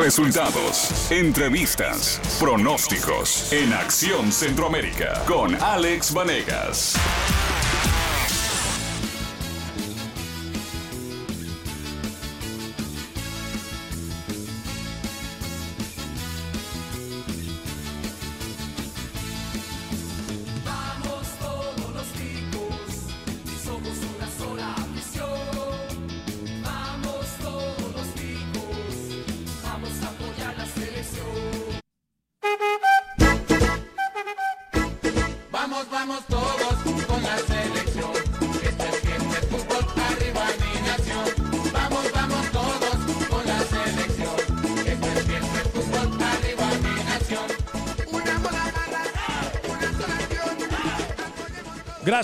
[0.07, 6.95] Resultados, entrevistas, pronósticos en Acción Centroamérica con Alex Vanegas.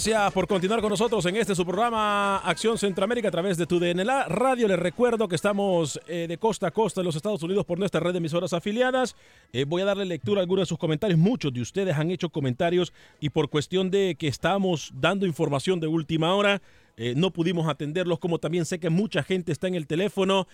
[0.06, 3.80] Gracias por continuar con nosotros en este su programa Acción Centroamérica a través de tu
[3.80, 4.68] DNLA Radio.
[4.68, 8.02] Les recuerdo que estamos eh, de costa a costa en los Estados Unidos por nuestra
[8.02, 9.16] red de emisoras afiliadas.
[9.54, 11.18] Eh, voy a darle lectura a algunos de sus comentarios.
[11.18, 15.88] Muchos de ustedes han hecho comentarios y por cuestión de que estamos dando información de
[15.88, 16.62] última hora,
[16.98, 18.20] eh, no pudimos atenderlos.
[18.20, 20.50] Como también sé que mucha gente está en el teléfono,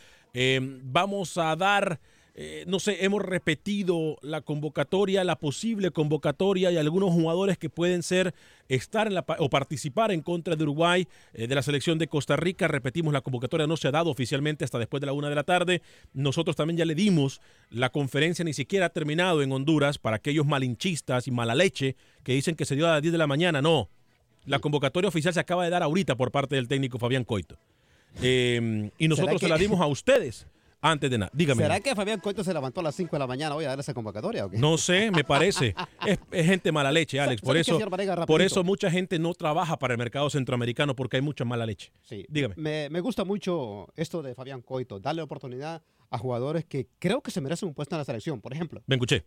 [0.83, 1.99] vamos a dar
[2.35, 8.03] eh, no sé, hemos repetido la convocatoria, la posible convocatoria y algunos jugadores que pueden
[8.03, 8.33] ser,
[8.69, 12.35] estar en la, o participar en contra de Uruguay, eh, de la selección de Costa
[12.35, 12.67] Rica.
[12.67, 15.43] Repetimos, la convocatoria no se ha dado oficialmente hasta después de la una de la
[15.43, 15.81] tarde.
[16.13, 20.45] Nosotros también ya le dimos, la conferencia ni siquiera ha terminado en Honduras para aquellos
[20.45, 23.61] malinchistas y mala leche que dicen que se dio a las 10 de la mañana.
[23.61, 23.89] No,
[24.45, 27.57] la convocatoria oficial se acaba de dar ahorita por parte del técnico Fabián Coito.
[28.21, 30.47] Eh, y nosotros se la dimos a ustedes
[30.81, 31.31] antes de nada.
[31.33, 31.63] Dígame.
[31.63, 33.79] ¿Será que Fabián Coito se levantó a las 5 de la mañana hoy a dar
[33.79, 34.57] esa convocatoria o qué?
[34.57, 35.75] No sé, me parece.
[36.31, 37.41] es, gente mala leche, Alex.
[37.41, 37.77] Por eso,
[38.25, 41.91] por eso mucha gente no trabaja para el mercado centroamericano porque hay mucha mala leche.
[42.01, 42.25] Sí.
[42.29, 42.55] Dígame.
[42.57, 47.31] Me, me gusta mucho esto de Fabián Coito, darle oportunidad a jugadores que creo que
[47.31, 48.41] se merecen un puesto en la selección.
[48.41, 49.23] Por ejemplo, Benguché.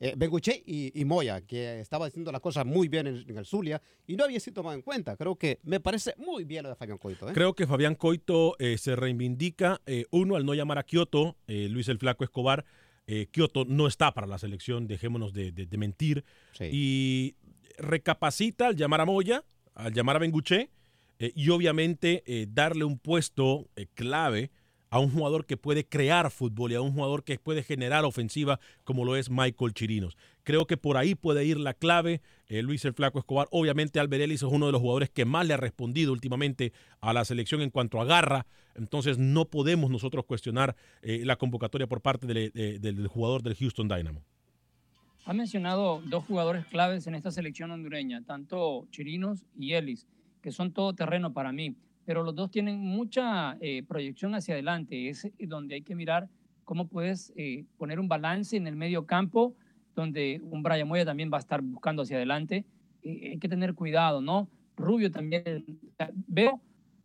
[0.00, 4.16] Eh, Benguché y, Moya, que estaba haciendo las cosas muy bien en, el Zulia y
[4.16, 5.16] no había sido tomado en cuenta.
[5.16, 7.28] Creo que me parece muy bien lo de Fabián Coito.
[7.28, 7.32] ¿eh?
[7.34, 9.80] Creo que Fabián Coito eh, se reivindica,
[10.10, 12.64] uno, al no llamar a Kioto, Luis el Flaco Escobar.
[13.30, 16.24] Kioto no está para la selección, dejémonos de, mentir.
[16.60, 17.34] Y
[17.78, 20.70] recapacita al llamar a Moya, al llamar a Benguché
[21.18, 24.50] y obviamente darle un puesto clave
[24.90, 28.58] a un jugador que puede crear fútbol y a un jugador que puede generar ofensiva
[28.84, 30.16] como lo es Michael Chirinos.
[30.44, 32.22] Creo que por ahí puede ir la clave.
[32.48, 35.46] Eh, Luis el Flaco Escobar, obviamente Albert Ellis es uno de los jugadores que más
[35.46, 38.46] le ha respondido últimamente a la selección en cuanto a garra.
[38.74, 44.22] Entonces no podemos nosotros cuestionar eh, la convocatoria por parte del jugador del Houston Dynamo.
[45.24, 50.06] Ha mencionado dos jugadores claves en esta selección hondureña, tanto Chirinos y Ellis,
[50.40, 51.76] que son todo terreno para mí
[52.08, 55.10] pero los dos tienen mucha eh, proyección hacia adelante.
[55.10, 56.26] Es donde hay que mirar
[56.64, 59.54] cómo puedes eh, poner un balance en el medio campo,
[59.94, 62.64] donde un Brian Moya también va a estar buscando hacia adelante.
[63.02, 64.48] Eh, hay que tener cuidado, ¿no?
[64.74, 65.66] Rubio también.
[66.26, 66.62] Veo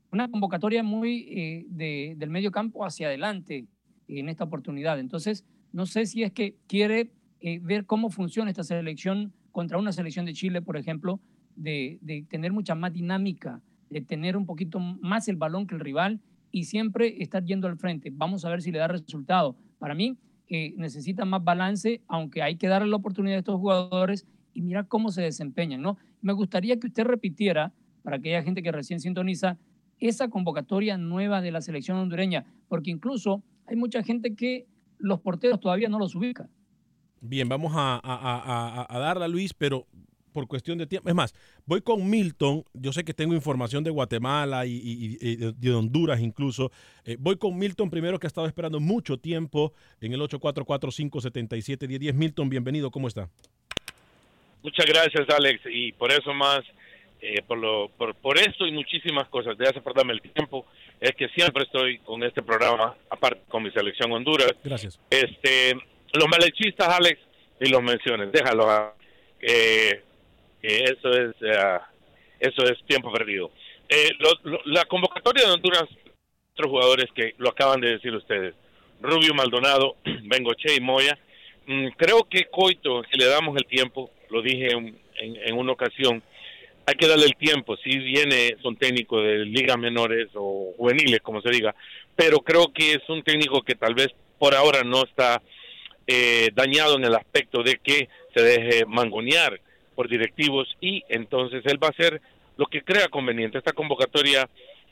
[0.10, 3.68] una convocatoria muy del medio campo hacia adelante
[4.08, 5.00] en esta oportunidad.
[5.00, 7.12] Entonces, no sé si es que quiere
[7.42, 11.20] ver cómo funciona esta selección contra una selección de Chile, por ejemplo,
[11.58, 13.62] de, de tener mucha más dinámica
[13.94, 16.20] de tener un poquito más el balón que el rival
[16.52, 18.12] y siempre estar yendo al frente.
[18.12, 19.56] Vamos a ver si le da resultado.
[19.80, 20.18] Para mí,
[20.50, 24.88] eh, necesita más balance, aunque hay que darle la oportunidad a estos jugadores y mirar
[24.88, 25.98] cómo se desempeñan, ¿no?
[26.22, 29.58] Me gustaría que usted repitiera, para aquella gente que recién sintoniza,
[30.00, 35.60] esa convocatoria nueva de la selección hondureña, porque incluso hay mucha gente que los porteros
[35.60, 36.50] todavía no los ubica.
[37.22, 39.88] Bien, vamos a, a, darla, Luis, pero
[40.34, 41.08] por cuestión de tiempo.
[41.08, 41.34] Es más,
[41.66, 42.66] voy con Milton.
[42.74, 46.72] Yo sé que tengo información de Guatemala y, de Honduras incluso.
[47.06, 52.14] Eh, voy con Milton primero, que ha estado esperando mucho tiempo en el 844-577-1010.
[52.14, 52.92] Milton, bienvenido.
[52.92, 53.30] ¿Cómo está?
[54.64, 55.62] Muchas gracias, Alex.
[55.66, 56.62] Y por eso más,
[57.22, 60.66] eh, por, lo, por, por esto y muchísimas cosas, de hace perderme el tiempo,
[61.00, 64.54] es que siempre estoy con este programa, aparte con mi selección Honduras.
[64.64, 65.00] Gracias.
[65.10, 65.78] Este
[66.14, 67.20] los malechistas, Alex,
[67.60, 68.94] y los menciones, déjalo, ah,
[70.64, 71.80] eso es eh,
[72.40, 73.52] eso es tiempo perdido.
[73.88, 74.10] Eh,
[74.66, 75.86] la convocatoria de Honduras,
[76.54, 78.56] otros jugadores que lo acaban de decir ustedes,
[79.02, 81.18] Rubio Maldonado, Bengoche y Moya,
[81.68, 86.24] mm, creo que Coito, si le damos el tiempo, lo dije en, en, una ocasión,
[86.86, 91.42] hay que darle el tiempo, si viene, son técnicos de ligas menores o juveniles, como
[91.42, 91.76] se diga,
[92.16, 95.42] pero creo que es un técnico que tal vez por ahora no está
[96.08, 99.62] eh, dañado en el aspecto de que se deje mangonear
[99.96, 102.22] por directivos y entonces él va a hacer
[102.58, 103.58] lo que crea conveniente.
[103.58, 104.50] Esta convocatoria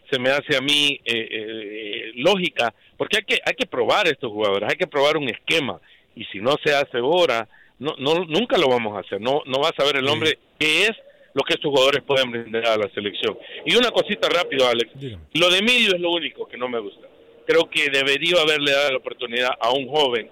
[0.10, 4.32] se me hace a mí eh, eh, lógica porque hay que hay que probar estos
[4.32, 5.80] jugadores, hay que probar un esquema
[6.16, 7.48] y si no se hace ahora,
[7.80, 9.22] no, no nunca lo vamos a hacer.
[9.22, 10.92] No no va a saber el hombre qué es
[11.34, 13.38] lo que estos jugadores pueden brindar a la selección.
[13.66, 14.92] Y una cosita rápido, Alex.
[15.34, 17.08] Lo de Emilio es lo único que no me gusta.
[17.48, 20.30] Creo que debería haberle dado la oportunidad a un joven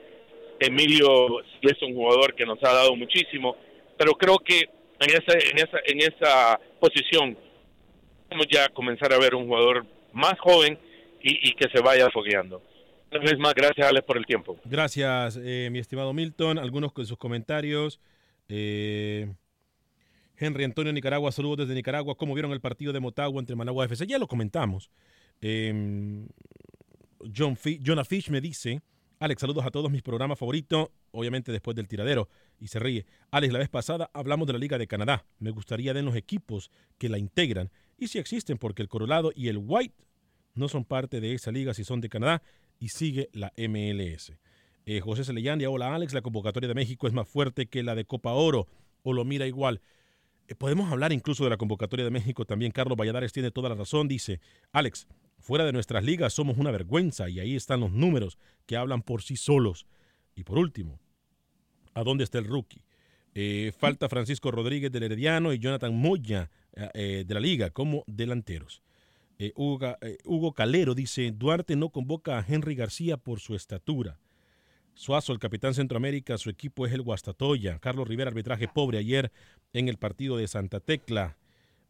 [0.60, 3.56] Emilio es un jugador que nos ha dado muchísimo,
[4.00, 7.38] pero creo que en esa, en esa, en esa posición
[8.30, 10.80] vamos ya a comenzar a ver un jugador más joven
[11.22, 12.64] y, que se vaya fogueando.
[13.12, 14.58] Una vez más, gracias Alex por el tiempo.
[14.64, 16.58] Gracias, eh, mi estimado Milton.
[16.58, 18.00] Algunos de sus comentarios.
[18.48, 19.28] Eh,
[20.38, 22.16] Henry Antonio Nicaragua, saludos desde Nicaragua.
[22.16, 24.08] ¿Cómo vieron el partido de Motagua entre Managua FC?
[24.08, 24.90] Ya lo comentamos.
[25.42, 26.26] Eh,
[27.36, 28.82] John Jonah Fish me dice,
[29.22, 33.06] Alex, saludos a todos mis programas favoritos, obviamente después del tiradero, y se ríe.
[33.32, 35.26] Alex, la vez pasada hablamos de la Liga de Canadá.
[35.40, 39.50] Me gustaría ver los equipos que la integran y si existen, porque el Colorado y
[39.50, 40.06] el White
[40.54, 42.42] no son parte de esa liga si son de Canadá
[42.80, 44.32] y sigue la MLS.
[44.86, 48.06] Eh, José Celeyandia, hola Alex, la convocatoria de México es más fuerte que la de
[48.06, 48.68] Copa Oro,
[49.04, 49.82] o lo mira igual.
[50.48, 52.72] Eh, podemos hablar incluso de la convocatoria de México también.
[52.72, 54.08] Carlos Valladares tiene toda la razón.
[54.08, 54.40] Dice,
[54.72, 55.08] Alex,
[55.40, 59.22] Fuera de nuestras ligas somos una vergüenza y ahí están los números que hablan por
[59.22, 59.88] sí solos.
[60.36, 61.00] Y por último,
[61.94, 62.84] ¿a dónde está el rookie?
[63.34, 68.04] Eh, falta Francisco Rodríguez del Herediano y Jonathan Moya eh, eh, de la liga como
[68.08, 68.84] delanteros.
[69.56, 74.20] Hugo, Hugo, Calero dice, Duarte no convoca a Henry García por su estatura.
[74.96, 77.80] Suazo, el capitán Centroamérica, su equipo es el Guastatoya.
[77.80, 79.32] Carlos Rivera, arbitraje pobre ayer
[79.72, 81.38] en el partido de Santa Tecla.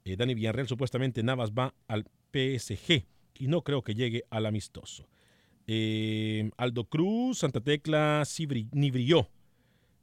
[0.06, 3.04] Dani Villarreal, supuestamente Navas va al PSG
[3.40, 5.08] y no creo que llegue al amistoso.
[5.66, 8.24] Eh, Aldo Cruz, Santa Tecla,
[8.72, 9.28] ni brilló.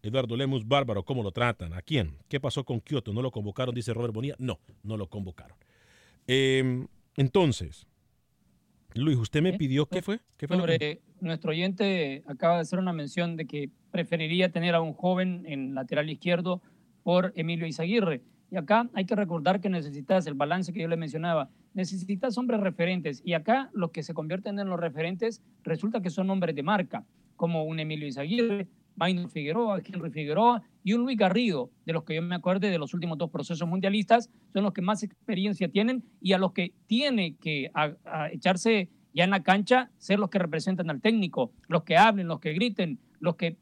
[0.02, 1.72] Eduardo Lemus, bárbaro, ¿cómo lo tratan?
[1.74, 2.16] ¿A quién?
[2.28, 3.12] ¿Qué pasó con Kioto?
[3.12, 3.74] ¿No lo convocaron?
[3.74, 4.36] Dice Robert Bonilla.
[4.38, 5.56] No, no lo convocaron.
[6.26, 7.86] Em, entonces,
[8.94, 10.20] Luis, usted me pidió, ¿qué fue?
[10.36, 14.92] ¿Qué fue Nuestro oyente acaba de hacer una mención de que preferiría tener a un
[14.92, 16.62] joven en lateral izquierdo
[17.02, 18.22] por Emilio Izaguirre.
[18.50, 22.60] Y acá hay que recordar que necesitas el balance que yo le mencionaba necesitas hombres
[22.60, 23.22] referentes.
[23.24, 27.04] Y acá los que se convierten en los referentes resulta que son hombres de marca,
[27.36, 32.14] como un Emilio Izaguirre, Maynard Figueroa, Henry Figueroa y un Luis Garrido, de los que
[32.14, 36.02] yo me acuerdo de los últimos dos procesos mundialistas, son los que más experiencia tienen
[36.20, 37.70] y a los que tiene que
[38.32, 42.40] echarse ya en la cancha ser los que representan al técnico, los que hablen, los
[42.40, 43.58] que griten, los que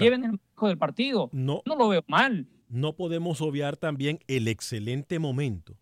[0.00, 1.30] lleven el marco del partido.
[1.32, 2.46] No, no lo veo mal.
[2.68, 5.76] No podemos obviar también el excelente momento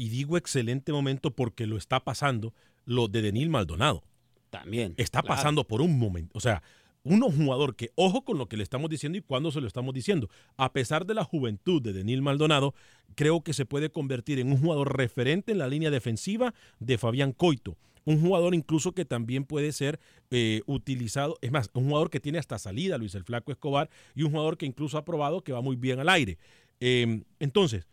[0.00, 2.54] y digo excelente momento porque lo está pasando
[2.86, 4.02] lo de Denil Maldonado.
[4.48, 4.94] También.
[4.96, 6.30] Está pasando por un momento.
[6.38, 6.62] O sea,
[7.02, 9.92] uno jugador que, ojo con lo que le estamos diciendo y cuándo se lo estamos
[9.92, 12.74] diciendo, a pesar de la juventud de Denil Maldonado,
[13.14, 17.32] creo que se puede convertir en un jugador referente en la línea defensiva de Fabián
[17.32, 17.76] Coito.
[18.04, 22.38] Un jugador incluso que también puede ser eh, utilizado, es más, un jugador que tiene
[22.38, 25.60] hasta salida, Luis el Flaco Escobar, y un jugador que incluso ha probado que va
[25.60, 26.38] muy bien al aire.
[26.80, 27.86] Em, entonces,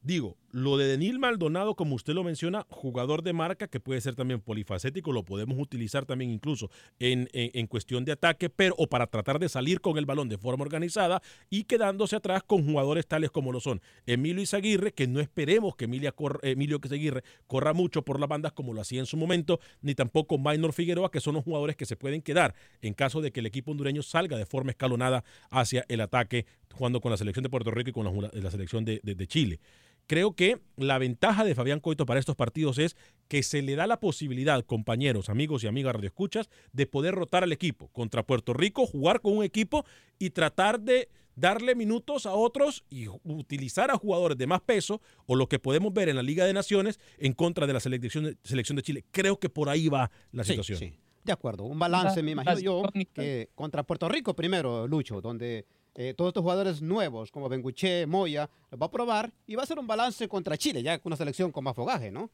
[0.00, 4.14] Digo, lo de Denil Maldonado, como usted lo menciona, jugador de marca que puede ser
[4.14, 6.70] también polifacético, lo podemos utilizar también incluso
[7.00, 10.38] en, en, cuestión de ataque, pero o para tratar de salir con el balón de
[10.38, 11.20] forma organizada
[11.50, 15.86] y quedándose atrás con jugadores tales como lo son Emilio Izaguirre, que no esperemos que
[15.86, 19.94] Emilia Emilio Izaguirre corra mucho por las bandas como lo hacía en su momento, ni
[19.94, 23.40] tampoco Maynor Figueroa, que son los jugadores que se pueden quedar en caso de que
[23.40, 26.46] el equipo hondureño salga de forma escalonada hacia el ataque
[26.78, 29.60] jugando con la selección de Puerto Rico y con la, selección de Chile.
[30.08, 32.96] creo que la ventaja de Fabián Coito para estos partidos es
[33.28, 37.52] que se le da la posibilidad, compañeros, amigos y amigas radioescuchas, de poder rotar al
[37.52, 39.84] equipo contra Puerto Rico, jugar con un equipo
[40.18, 45.36] y tratar de darle minutos a otros y utilizar a jugadores de más peso o
[45.36, 48.36] lo que podemos ver en la Liga de Naciones en contra de la selección de,
[48.42, 49.04] selección de Chile.
[49.12, 50.78] Creo que por ahí va la situación.
[50.78, 51.64] Sí, de acuerdo.
[51.64, 52.82] Un balance, me imagino yo,
[53.14, 55.66] que contra Puerto Rico primero, Lucho, donde
[56.00, 59.66] eh, todos estos jugadores nuevos como Benguche, Moya, los va a probar y va a
[59.66, 62.30] ser un balance contra Chile, ya con una selección con más fogaje, ¿no?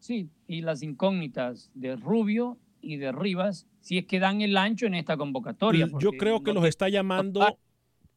[0.00, 4.86] Sí, y las incógnitas de Rubio y de Rivas, si es que dan el ancho
[4.86, 5.88] en esta convocatoria.
[6.00, 7.46] Yo creo que los está llamando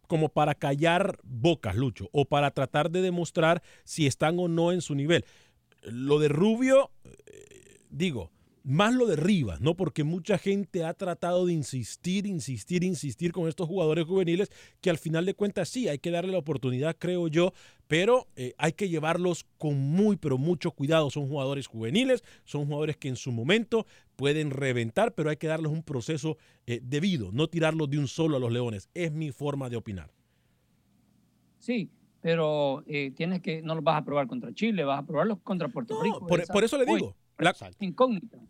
[0.08, 4.82] como para callar bocas, Lucho, o para tratar de demostrar si están o no en
[4.82, 5.24] su nivel.
[5.84, 8.32] Lo de Rubio, eh, digo,
[8.64, 9.76] más lo de Rivas, ¿no?
[9.76, 14.52] Porque mucha gente ha tratado de insistir, insistir, insistir con estos jugadores juveniles
[14.82, 17.54] que al final de cuentas sí, hay que darle la oportunidad, creo yo,
[17.88, 21.10] pero eh, hay que llevarlos con muy, pero mucho cuidado.
[21.10, 23.86] Son jugadores juveniles, son jugadores que en su momento
[24.16, 26.38] pueden reventar, pero hay que darles un proceso
[26.68, 28.90] eh, debido, no tirarlos de un solo a los leones.
[28.94, 30.12] Es mi forma de opinar.
[31.58, 31.90] Sí,
[32.22, 35.68] pero eh, tienes que, no los vas a probar contra Chile, vas a probarlos contra
[35.68, 36.26] Puerto Rico.
[36.26, 37.16] por eso le digo.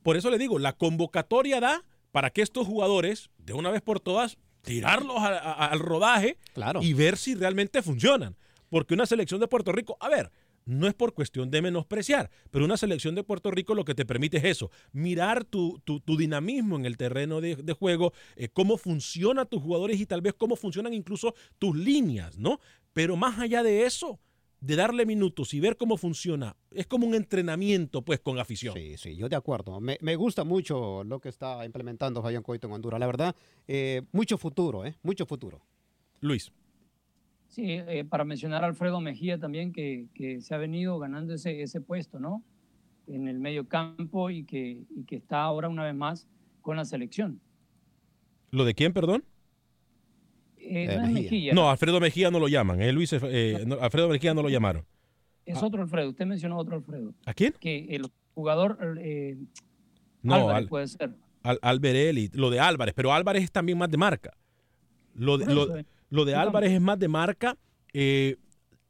[0.03, 3.99] Por eso le digo, la convocatoria da para que estos jugadores, de una vez por
[3.99, 6.37] todas, tirarlos al rodaje
[6.81, 8.35] y ver si realmente funcionan.
[8.69, 10.31] Porque una selección de Puerto Rico, a ver,
[10.65, 14.05] no es por cuestión de menospreciar, pero una selección de Puerto Rico lo que te
[14.05, 19.61] permite es eso, mirar tu, dinamismo en el terreno de, juego, eh, cómo funcionan tus
[19.61, 22.59] jugadores y tal vez cómo funcionan incluso tus líneas, ¿no?
[22.93, 24.19] Pero más allá de eso,
[24.61, 28.75] de darle minutos y ver cómo funciona, es como un entrenamiento pues con afición.
[28.75, 29.79] Sí, sí, yo de acuerdo.
[29.81, 32.99] Me, gusta mucho lo que está implementando Fabián Coito en Honduras.
[32.99, 33.35] La verdad,
[33.67, 34.95] eh, mucho futuro, ¿eh?
[35.01, 35.61] Mucho futuro.
[36.21, 36.51] Luis.
[37.47, 40.07] Sí, eh, para mencionar a Alfredo Mejía también, que,
[40.41, 42.43] se ha venido ganando ese, ese puesto, ¿no?
[43.07, 46.27] En el medio campo y que, y que está ahora una vez más
[46.61, 47.41] con la selección.
[48.51, 49.25] ¿Lo de quién, perdón?
[50.63, 51.53] Eh, no, Mejía.
[51.53, 52.81] no, Alfredo Mejía no lo llaman.
[52.81, 54.85] Eh, Luis, eh, Alfredo Mejía no lo llamaron.
[55.45, 56.09] Es otro Alfredo.
[56.09, 57.13] Usted mencionó otro Alfredo.
[57.25, 57.53] ¿A quién?
[57.59, 58.77] Que el jugador
[60.21, 61.11] no, Álvarez puede ser.
[61.43, 61.81] Al,
[62.33, 64.37] Lo de Álvarez, pero Álvarez es también más de marca.
[65.15, 67.57] Lo de, lo, de Álvarez es más de marca.
[67.93, 68.37] en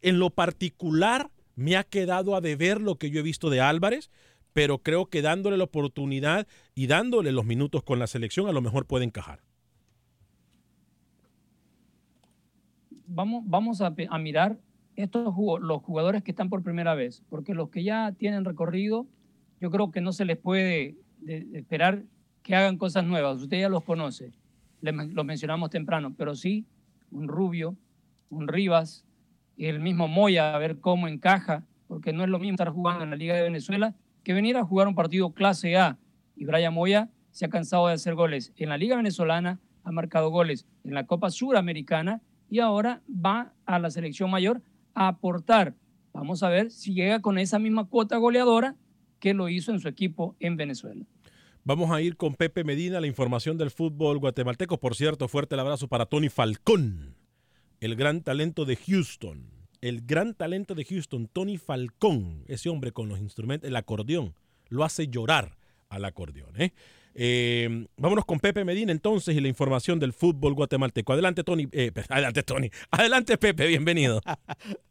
[0.02, 4.12] lo particular, me ha quedado a deber lo que yo he visto de Álvarez,
[4.54, 8.62] pero creo que dándole la oportunidad y dándole los minutos con la selección, a lo
[8.62, 9.40] mejor puede encajar.
[13.14, 14.58] Vamos, vamos a, mirar
[14.96, 19.08] estos los jugadores que están por primera vez, porque los que ya tienen recorrido,
[19.60, 20.96] yo creo que no se les puede
[21.26, 22.04] esperar
[22.42, 23.42] que hagan cosas nuevas.
[23.42, 24.32] Usted ya los conoce,
[24.82, 26.66] los mencionamos temprano, pero sí
[27.12, 27.76] un Rubio,
[28.30, 29.06] un Rivas,
[29.58, 33.10] el mismo Moya, a ver cómo encaja, porque no es lo mismo estar jugando en
[33.12, 35.98] la Liga de Venezuela que venir a jugar un partido clase A.
[36.36, 40.30] Y Brian Moya se ha cansado de hacer goles en la Liga Venezolana, ha marcado
[40.30, 42.22] goles en la Copa Suramericana
[42.52, 44.62] y ahora va a la selección mayor
[44.94, 45.74] a aportar.
[46.14, 48.76] Vamos a ver si llega con esa misma cuota goleadora
[49.20, 51.06] que lo hizo en su equipo en Venezuela.
[51.64, 54.80] Vamos a ir con Pepe Medina, la información del fútbol guatemalteco.
[54.80, 57.16] Por cierto, fuerte el abrazo para Tony Falcón,
[57.80, 59.50] el gran talento de Houston.
[59.80, 64.36] El gran talento de Houston, Tony Falcón, ese hombre con los instrumentos, el acordeón,
[64.70, 65.58] lo hace llorar
[65.90, 66.62] al acordeón.
[66.62, 66.74] ¿eh?
[67.14, 71.14] Eh, vámonos con Pepe Medina entonces y la información del fútbol guatemalteco.
[71.14, 71.68] Adelante, Tony.
[71.72, 72.70] Eh, adelante, Tony.
[72.92, 73.68] Adelante, Pepe.
[73.68, 74.22] Bienvenido.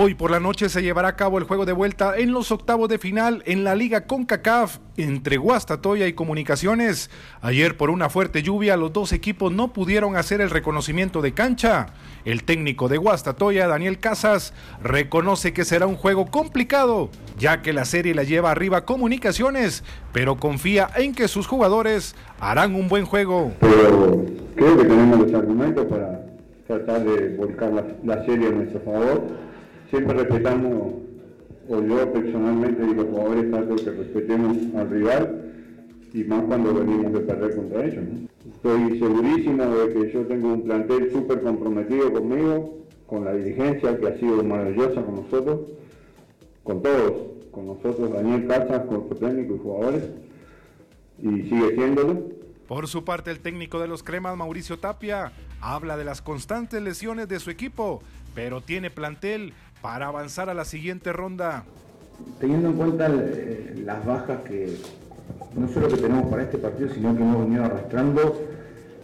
[0.00, 2.88] Hoy por la noche se llevará a cabo el juego de vuelta en los octavos
[2.88, 7.10] de final en la Liga CONCACAF entre Guastatoya y Comunicaciones.
[7.40, 11.86] Ayer por una fuerte lluvia los dos equipos no pudieron hacer el reconocimiento de cancha.
[12.24, 17.84] El técnico de Guastatoya, Daniel Casas, reconoce que será un juego complicado, ya que la
[17.84, 19.82] serie la lleva arriba Comunicaciones,
[20.12, 23.52] pero confía en que sus jugadores harán un buen juego.
[23.58, 24.24] Pero
[24.54, 26.20] creo que tenemos los argumentos para
[26.68, 27.72] tratar de volcar
[28.04, 29.47] la, serie a nuestro favor.
[29.90, 30.94] Siempre respetamos,
[31.68, 35.52] o yo personalmente y los jugadores trato que respetemos al rival
[36.12, 38.04] y más cuando venimos de perder contra ellos.
[38.54, 44.06] Estoy segurísimo de que yo tengo un plantel súper comprometido conmigo, con la dirigencia que
[44.06, 45.60] ha sido maravillosa con nosotros,
[46.62, 47.12] con todos,
[47.50, 50.04] con nosotros, Daniel Casas, cuerpo técnico y jugadores,
[51.18, 52.22] y sigue siéndolo.
[52.66, 57.26] Por su parte, el técnico de los cremas, Mauricio Tapia, habla de las constantes lesiones
[57.26, 58.02] de su equipo,
[58.34, 61.64] pero tiene plantel para avanzar a la siguiente ronda.
[62.40, 64.76] Teniendo en cuenta eh, las bajas que
[65.56, 68.40] no solo que tenemos para este partido, sino que hemos venido arrastrando,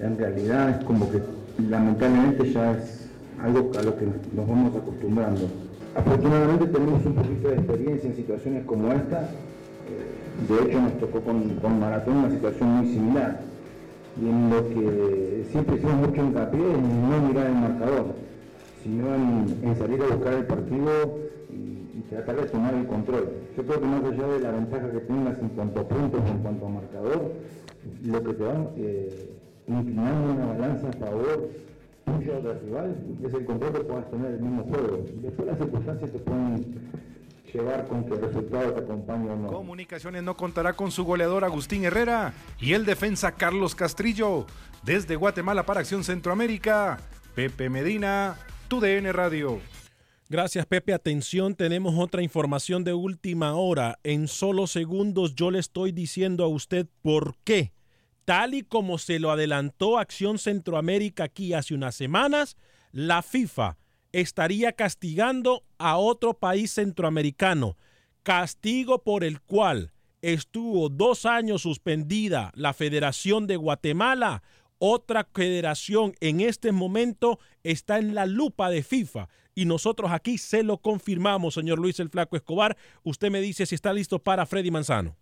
[0.00, 1.20] en realidad es como que
[1.68, 3.08] lamentablemente ya es
[3.42, 5.48] algo a lo que nos vamos acostumbrando.
[5.94, 9.22] afortunadamente tenemos un poquito de experiencia en situaciones como esta.
[9.22, 13.40] Eh, de hecho, nos tocó con, con Maratón una situación muy similar.
[14.20, 18.14] Y en lo que siempre hicimos mucho hincapié en no mirar el marcador,
[18.84, 21.18] sino en, salir a buscar el partido
[21.50, 23.32] y, tratar de tomar el control.
[23.56, 26.38] Yo creo que más allá de la ventaja que tengas en cuanto a puntos, en
[26.38, 27.32] cuanto a marcador,
[28.04, 29.30] lo que te va eh,
[29.66, 31.50] inclinando una balanza a favor
[32.04, 35.04] tuyo del rival es el control que puedas tener el mismo juego.
[35.22, 36.92] Después las circunstancias te pueden
[37.52, 39.48] llevar con que el resultado te acompañe o no.
[39.48, 44.46] Comunicaciones no contará con su goleador Agustín Herrera y el defensa Carlos Castrillo.
[44.82, 46.98] Desde Guatemala para Acción Centroamérica,
[47.34, 48.36] Pepe Medina,
[48.68, 49.60] tu DN Radio.
[50.28, 53.98] Gracias Pepe, atención, tenemos otra información de última hora.
[54.02, 57.72] En solo segundos yo le estoy diciendo a usted por qué
[58.24, 62.56] Tal y como se lo adelantó Acción Centroamérica aquí hace unas semanas,
[62.90, 63.76] la FIFA
[64.12, 67.76] estaría castigando a otro país centroamericano,
[68.22, 69.92] castigo por el cual
[70.22, 74.42] estuvo dos años suspendida la Federación de Guatemala.
[74.86, 80.62] Otra federación en este momento está en la lupa de FIFA y nosotros aquí se
[80.62, 82.76] lo confirmamos, señor Luis el Flaco Escobar.
[83.02, 85.16] Usted me dice si está listo para Freddy Manzano.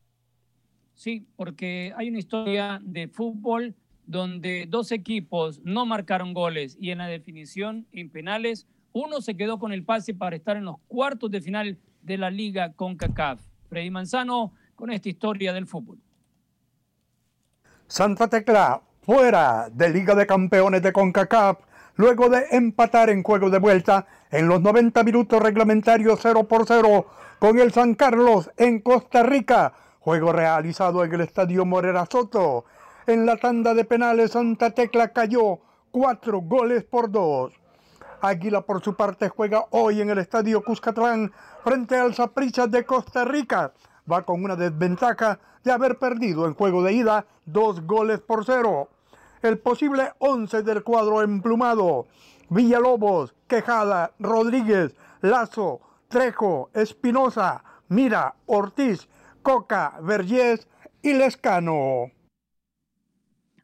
[0.95, 6.99] Sí, porque hay una historia de fútbol donde dos equipos no marcaron goles y en
[6.99, 11.31] la definición en penales uno se quedó con el pase para estar en los cuartos
[11.31, 13.41] de final de la liga con CACAF.
[13.69, 16.01] Freddy Manzano con esta historia del fútbol.
[17.87, 21.59] Santa Tecla fuera de Liga de Campeones de CONCACAF
[21.97, 27.07] luego de empatar en juego de vuelta en los 90 minutos reglamentarios 0 por 0
[27.39, 32.65] con el San Carlos en Costa Rica Juego realizado en el Estadio Morera Soto.
[33.07, 35.61] En la tanda de penales Santa Tecla cayó
[35.93, 37.53] cuatro goles por dos.
[38.21, 41.31] Águila por su parte juega hoy en el Estadio Cuscatlán
[41.63, 43.75] frente al Saprissa de Costa Rica.
[44.11, 48.89] Va con una desventaja de haber perdido en juego de ida dos goles por cero.
[49.43, 52.07] El posible once del cuadro emplumado.
[52.49, 59.09] Villalobos, Quejada, Rodríguez, Lazo, Trejo, Espinosa, Mira, Ortiz,
[59.43, 60.69] Coca, Vergés
[61.03, 62.13] y Lescano.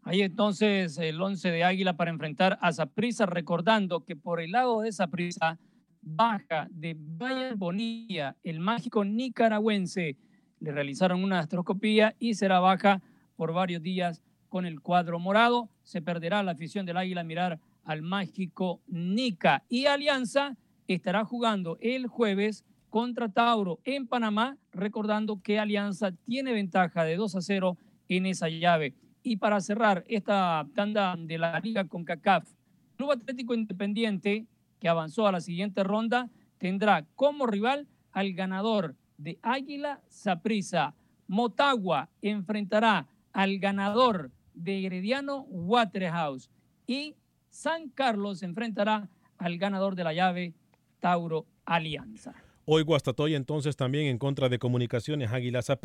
[0.03, 4.81] Ahí entonces el 11 de Águila para enfrentar a Zaprisa, recordando que por el lado
[4.81, 5.61] de Zaprisa
[6.03, 10.17] baja de Bayern Bonilla, el mágico nicaragüense.
[10.59, 13.01] Le realizaron una astroscopía y será baja
[13.37, 15.69] por varios días con el cuadro morado.
[15.83, 19.65] Se perderá la afición del Águila mirar al mágico Nica.
[19.69, 27.05] Y Alianza estará jugando el jueves contra Tauro en Panamá, recordando que Alianza tiene ventaja
[27.05, 27.77] de 2 a 0
[28.09, 28.95] en esa llave.
[29.23, 32.49] Y para cerrar esta tanda de la liga con CACAF,
[32.97, 34.47] Club Atlético Independiente,
[34.81, 40.95] que avanzó a la siguiente ronda, tendrá como rival al ganador de Águila Saprisa.
[41.27, 46.51] Motagua enfrentará al ganador de Herediano Waterhouse
[46.87, 47.15] y
[47.49, 50.55] San Carlos enfrentará al ganador de la llave
[51.01, 52.35] Tauro Alianza.
[52.65, 55.79] Hoy Guastatoya entonces también en contra de Comunicaciones Águilas a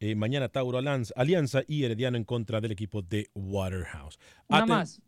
[0.00, 4.18] Eh, mañana Tauro Alianza y Herediano en contra del equipo de Waterhouse.
[4.48, 5.00] Nada más,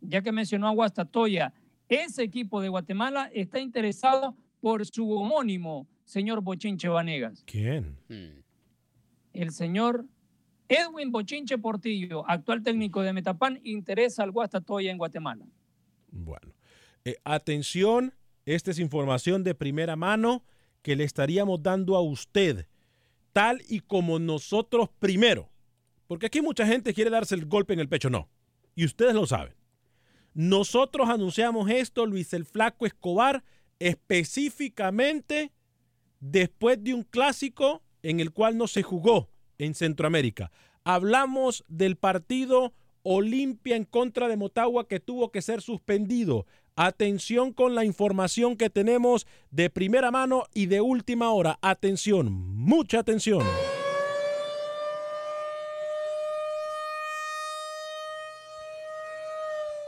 [0.00, 1.52] ya que mencionó a Guastatoya,
[1.86, 7.44] ese equipo de Guatemala está interesado por su homónimo, señor Bochinche Vanegas.
[7.46, 7.98] ¿Quién?
[9.34, 10.06] El señor
[10.70, 15.44] Edwin Bochinche Portillo, actual técnico de Metapan, interesa al Guastatoya en Guatemala.
[16.12, 16.54] Bueno,
[17.04, 18.14] eh, atención
[18.46, 20.44] esta es información de primera mano
[20.82, 22.68] que le estaríamos dando a usted,
[23.32, 25.50] tal y como nosotros primero.
[26.06, 28.30] Porque aquí mucha gente quiere darse el golpe en el pecho, no.
[28.76, 29.54] Y ustedes lo saben.
[30.34, 33.42] Nosotros anunciamos esto, Luis el Flaco Escobar,
[33.80, 35.50] específicamente
[36.20, 40.50] después de un clásico en el cual no se jugó en Centroamérica.
[40.84, 46.46] Hablamos del partido Olimpia en contra de Motagua que tuvo que ser suspendido.
[46.76, 51.58] Atención con la información que tenemos de primera mano y de última hora.
[51.62, 53.44] Atención, mucha atención.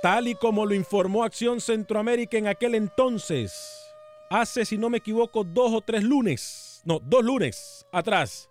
[0.02, 3.86] Tal y como lo informó Acción Centroamérica en aquel entonces,
[4.28, 8.50] hace, si no me equivoco, dos o tres lunes, no, dos lunes atrás,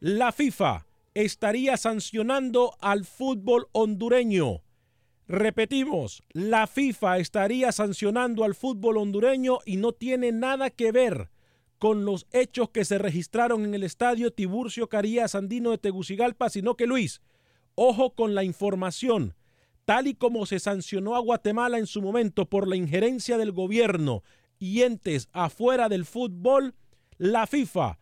[0.00, 4.62] la FIFA estaría sancionando al fútbol hondureño.
[5.26, 11.30] Repetimos, la FIFA estaría sancionando al fútbol hondureño y no tiene nada que ver
[11.78, 16.76] con los hechos que se registraron en el estadio Tiburcio Carías Andino de Tegucigalpa, sino
[16.76, 17.20] que Luis,
[17.74, 19.34] ojo con la información,
[19.84, 24.22] tal y como se sancionó a Guatemala en su momento por la injerencia del gobierno
[24.60, 26.74] y entes afuera del fútbol,
[27.16, 27.98] la FIFA,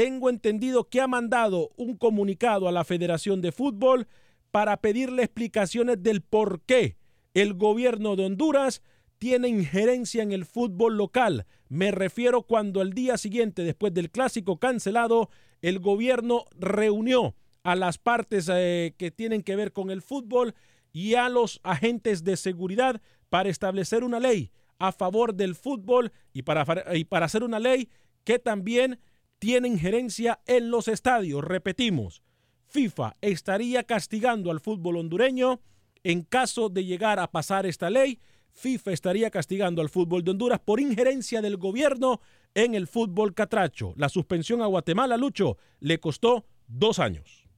[0.00, 4.08] tengo entendido que ha mandado un comunicado a la Federación de Fútbol
[4.50, 6.96] para pedirle explicaciones del por qué
[7.34, 8.80] el gobierno de Honduras
[9.18, 11.44] tiene injerencia en el fútbol local.
[11.68, 15.28] Me refiero cuando al día siguiente, después del clásico cancelado,
[15.60, 20.54] el gobierno reunió a las partes eh, que tienen que ver con el fútbol
[20.94, 26.40] y a los agentes de seguridad para establecer una ley a favor del fútbol y
[26.40, 26.64] para,
[26.96, 27.90] y para hacer una ley
[28.24, 28.98] que también
[29.40, 31.42] tiene injerencia en los estadios.
[31.42, 32.22] Repetimos,
[32.68, 35.60] FIFA estaría castigando al fútbol hondureño
[36.04, 38.20] en caso de llegar a pasar esta ley
[38.52, 42.20] FIFA estaría castigando al fútbol de Honduras por injerencia del gobierno
[42.54, 43.94] en el fútbol catracho.
[43.96, 47.48] La suspensión a Guatemala, Lucho, le costó dos años.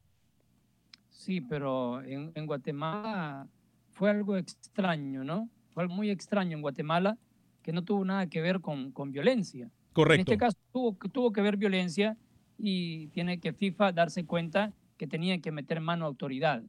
[1.09, 3.49] Sí, pero en, Guatemala
[3.91, 5.49] fue algo extraño, ¿no?
[5.70, 7.16] Fue algo muy extraño en Guatemala
[7.62, 9.70] que no tuvo nada que ver con, violencia.
[9.93, 10.32] Correcto.
[10.32, 12.16] En este caso tuvo, tuvo que ver violencia
[12.59, 16.62] y tiene que FIFA darse cuenta que tenía que meter mano a autoridad.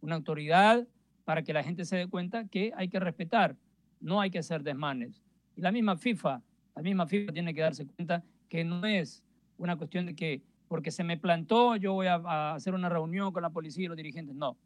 [0.00, 0.86] Una autoridad
[1.24, 3.56] para que la gente se dé cuenta que hay que respetar
[4.00, 5.22] no hay que hacer desmanes.
[5.56, 6.42] Y la misma FIFA,
[6.74, 9.22] la misma FIFA tiene que darse cuenta que no es
[9.58, 13.42] una cuestión de que porque se me plantó yo voy a, hacer una reunión con
[13.42, 14.34] la policía y los dirigentes.
[14.34, 14.56] No,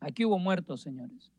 [0.00, 1.32] aquí hubo muertos, señores.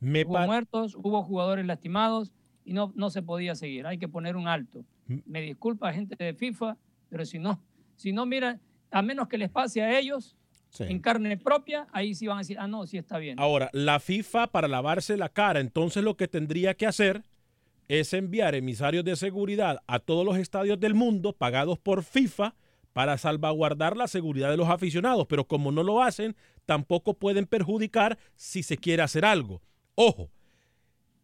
[0.00, 2.32] hubo muertos, hubo jugadores lastimados
[2.64, 3.86] y no, no se podía seguir.
[3.86, 4.84] Hay que poner un alto.
[5.06, 6.76] Me disculpa gente de FIFA,
[7.08, 7.62] pero si no,
[7.96, 10.36] si no, mira, a menos que les pase a ellos,
[10.80, 13.38] en carne propia, ahí sí van a decir, ah, no, sí está bien.
[13.38, 17.22] Ahora, la FIFA para lavarse la cara, entonces lo que tendría que hacer
[17.86, 22.54] es enviar emisarios de seguridad a todos los estadios del mundo pagados por FIFA
[22.92, 28.18] para salvaguardar la seguridad de los aficionados, pero como no lo hacen, tampoco pueden perjudicar
[28.36, 29.60] si se quiere hacer algo.
[29.94, 30.30] Ojo,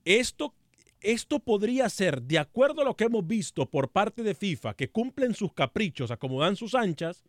[0.04, 0.54] esto,
[1.00, 4.90] esto podría ser, de acuerdo a lo que hemos visto por parte de FIFA, que
[4.90, 7.24] cumplen sus caprichos, acomodan sus anchas,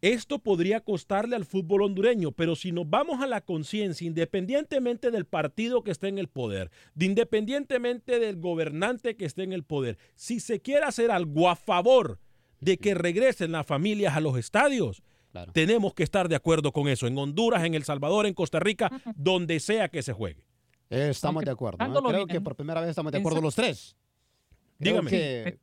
[0.00, 5.24] esto podría costarle al fútbol hondureño, pero si nos vamos a la conciencia, independientemente del
[5.24, 9.96] partido que esté en el poder, de independientemente del gobernante que esté en el poder,
[10.14, 12.18] si se quiere hacer algo a favor
[12.60, 15.02] de que regresen las familias a los estadios,
[15.52, 17.06] tenemos que estar de acuerdo con eso.
[17.06, 20.44] En Honduras, en El Salvador, en Costa Rica, donde sea que se juegue.
[20.90, 21.78] Estamos de acuerdo.
[22.02, 23.96] Creo que por primera vez estamos de acuerdo los tres.
[24.78, 25.58] Dígame.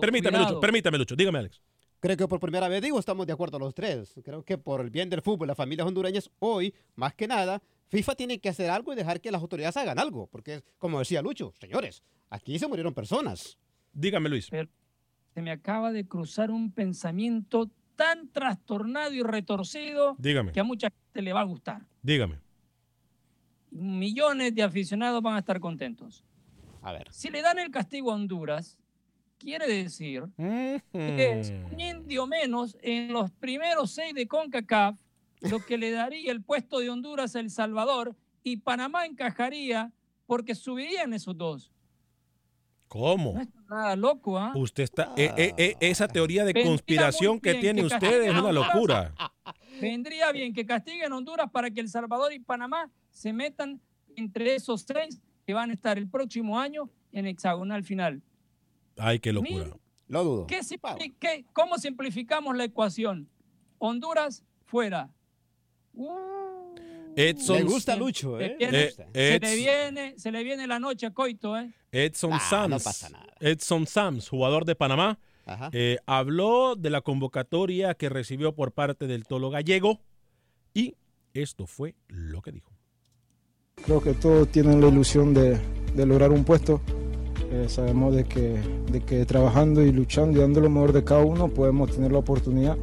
[0.00, 1.16] permítame, Lucho, permítame, Lucho.
[1.16, 1.60] Dígame, Alex.
[2.00, 4.14] Creo que por primera vez digo, estamos de acuerdo los tres.
[4.24, 8.14] Creo que por el bien del fútbol, las familias hondureñas, hoy, más que nada, FIFA
[8.16, 10.26] tiene que hacer algo y dejar que las autoridades hagan algo.
[10.26, 13.56] Porque, como decía Lucho, señores, aquí se murieron personas.
[13.92, 14.46] Dígame, Luis.
[14.46, 20.16] se me acaba de cruzar un pensamiento tan trastornado y retorcido
[20.52, 21.82] que a mucha gente le va a gustar.
[22.02, 22.40] Dígame.
[23.72, 26.22] Millones de aficionados van a estar contentos.
[26.82, 27.08] A ver.
[27.10, 28.78] Si le dan el castigo a Honduras,
[29.38, 34.96] quiere decir que un indio menos en los primeros seis de CONCACAF,
[35.40, 38.14] lo que le daría el puesto de Honduras a El Salvador
[38.44, 39.90] y Panamá encajaría
[40.26, 41.72] porque subirían esos dos.
[42.92, 43.32] ¿Cómo?
[43.32, 44.52] No es nada loco, ¿ah?
[44.54, 45.14] Usted está.
[45.16, 49.14] Eh, eh, eh, esa teoría de conspiración que tiene usted es una locura.
[49.80, 53.80] Vendría bien que castiguen Honduras para que El Salvador y Panamá se metan
[54.14, 58.20] entre esos seis que van a estar el próximo año en hexagonal final.
[58.98, 59.74] Ay, qué locura.
[60.08, 60.46] Lo dudo.
[60.46, 63.26] ¿Qué, cómo simplificamos la ecuación?
[63.78, 65.08] Honduras fuera.
[65.94, 66.51] Uh,
[67.16, 68.56] Edson, gusta Lucho, ¿eh?
[68.58, 71.72] se, le viene, se le viene la noche a Coito, ¿eh?
[71.90, 73.06] Edson Sams.
[73.40, 75.18] Edson Sams, jugador de Panamá,
[75.72, 80.00] eh, habló de la convocatoria que recibió por parte del Tolo Gallego
[80.72, 80.94] y
[81.34, 82.72] esto fue lo que dijo.
[83.84, 85.58] Creo que todos tienen la ilusión de,
[85.94, 86.80] de lograr un puesto
[87.52, 88.58] eh, sabemos de que,
[88.90, 92.18] de que trabajando y luchando y dando lo mejor de cada uno podemos tener la
[92.18, 92.78] oportunidad.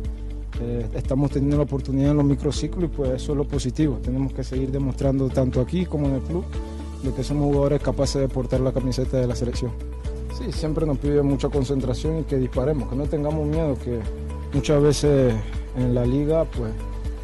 [0.94, 4.00] Estamos teniendo la oportunidad en los microciclos y pues eso es lo positivo.
[4.04, 6.44] Tenemos que seguir demostrando tanto aquí como en el club
[7.04, 9.72] de que somos jugadores capaces de portar la camiseta de la selección.
[10.38, 14.00] Sí, siempre nos pide mucha concentración y que disparemos, que no tengamos miedo, que
[14.54, 15.34] muchas veces
[15.78, 16.72] en la liga pues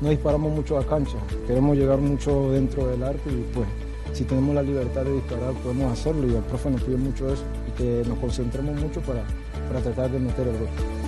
[0.02, 1.18] no disparamos mucho a cancha,
[1.48, 3.68] queremos llegar mucho dentro del arte y pues
[4.14, 7.44] si tenemos la libertad de disparar podemos hacerlo y el profe nos pide mucho eso
[7.68, 9.24] y que nos concentremos mucho para,
[9.68, 11.05] para tratar de meter el gol.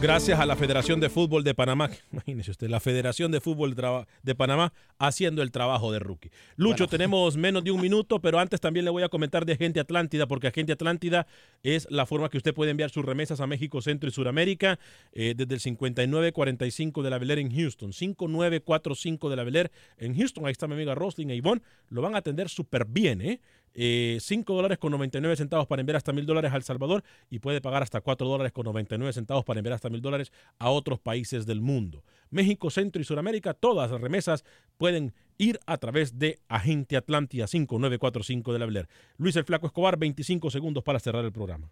[0.00, 1.90] Gracias a la Federación de Fútbol de Panamá.
[2.12, 3.74] Imagínese usted, la Federación de Fútbol
[4.22, 6.30] de Panamá haciendo el trabajo de rookie.
[6.54, 9.80] Lucho, tenemos menos de un minuto, pero antes también le voy a comentar de Agente
[9.80, 11.26] Atlántida, porque Agente Atlántida
[11.64, 14.78] es la forma que usted puede enviar sus remesas a México, Centro y Suramérica
[15.12, 17.92] eh, desde el 5945 de la Beler en Houston.
[17.92, 20.46] 5945 de la Beler en Houston.
[20.46, 21.60] Ahí está mi amiga Roslyn e Ivonne.
[21.88, 23.40] Lo van a atender súper bien, ¿eh?
[23.74, 27.38] Eh, 5 dólares con 99 centavos para enviar hasta mil dólares a El Salvador y
[27.38, 30.98] puede pagar hasta 4 dólares con 99 centavos para enviar hasta mil dólares a otros
[30.98, 32.04] países del mundo.
[32.30, 34.44] México, Centro y Sudamérica, todas las remesas
[34.76, 38.88] pueden ir a través de Agente Atlántida 5945 de la Bler.
[39.16, 41.70] Luis el Flaco Escobar, 25 segundos para cerrar el programa.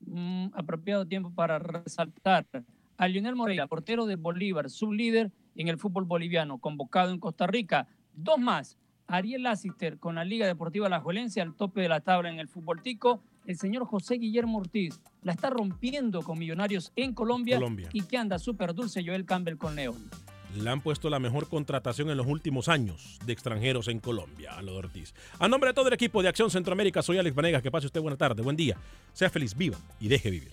[0.00, 2.46] Mm, apropiado tiempo para resaltar
[2.96, 7.46] a Lionel Moreira, portero de Bolívar, su líder en el fútbol boliviano, convocado en Costa
[7.46, 7.88] Rica.
[8.14, 8.78] Dos más,
[9.10, 12.48] Ariel Lassister con la Liga Deportiva La Juelencia al tope de la tabla en el
[12.48, 13.22] fútbol tico.
[13.46, 17.58] El señor José Guillermo Ortiz la está rompiendo con Millonarios en Colombia,
[17.92, 20.08] y que anda súper dulce Joel Campbell con León.
[20.56, 24.62] Le han puesto la mejor contratación en los últimos años de extranjeros en Colombia, a
[24.62, 25.14] lo de Ortiz.
[25.38, 27.62] A nombre de todo el equipo de Acción Centroamérica, soy Alex Vanegas.
[27.62, 28.76] Que pase usted buena tarde, buen día.
[29.12, 30.52] Sea feliz, viva y deje vivir.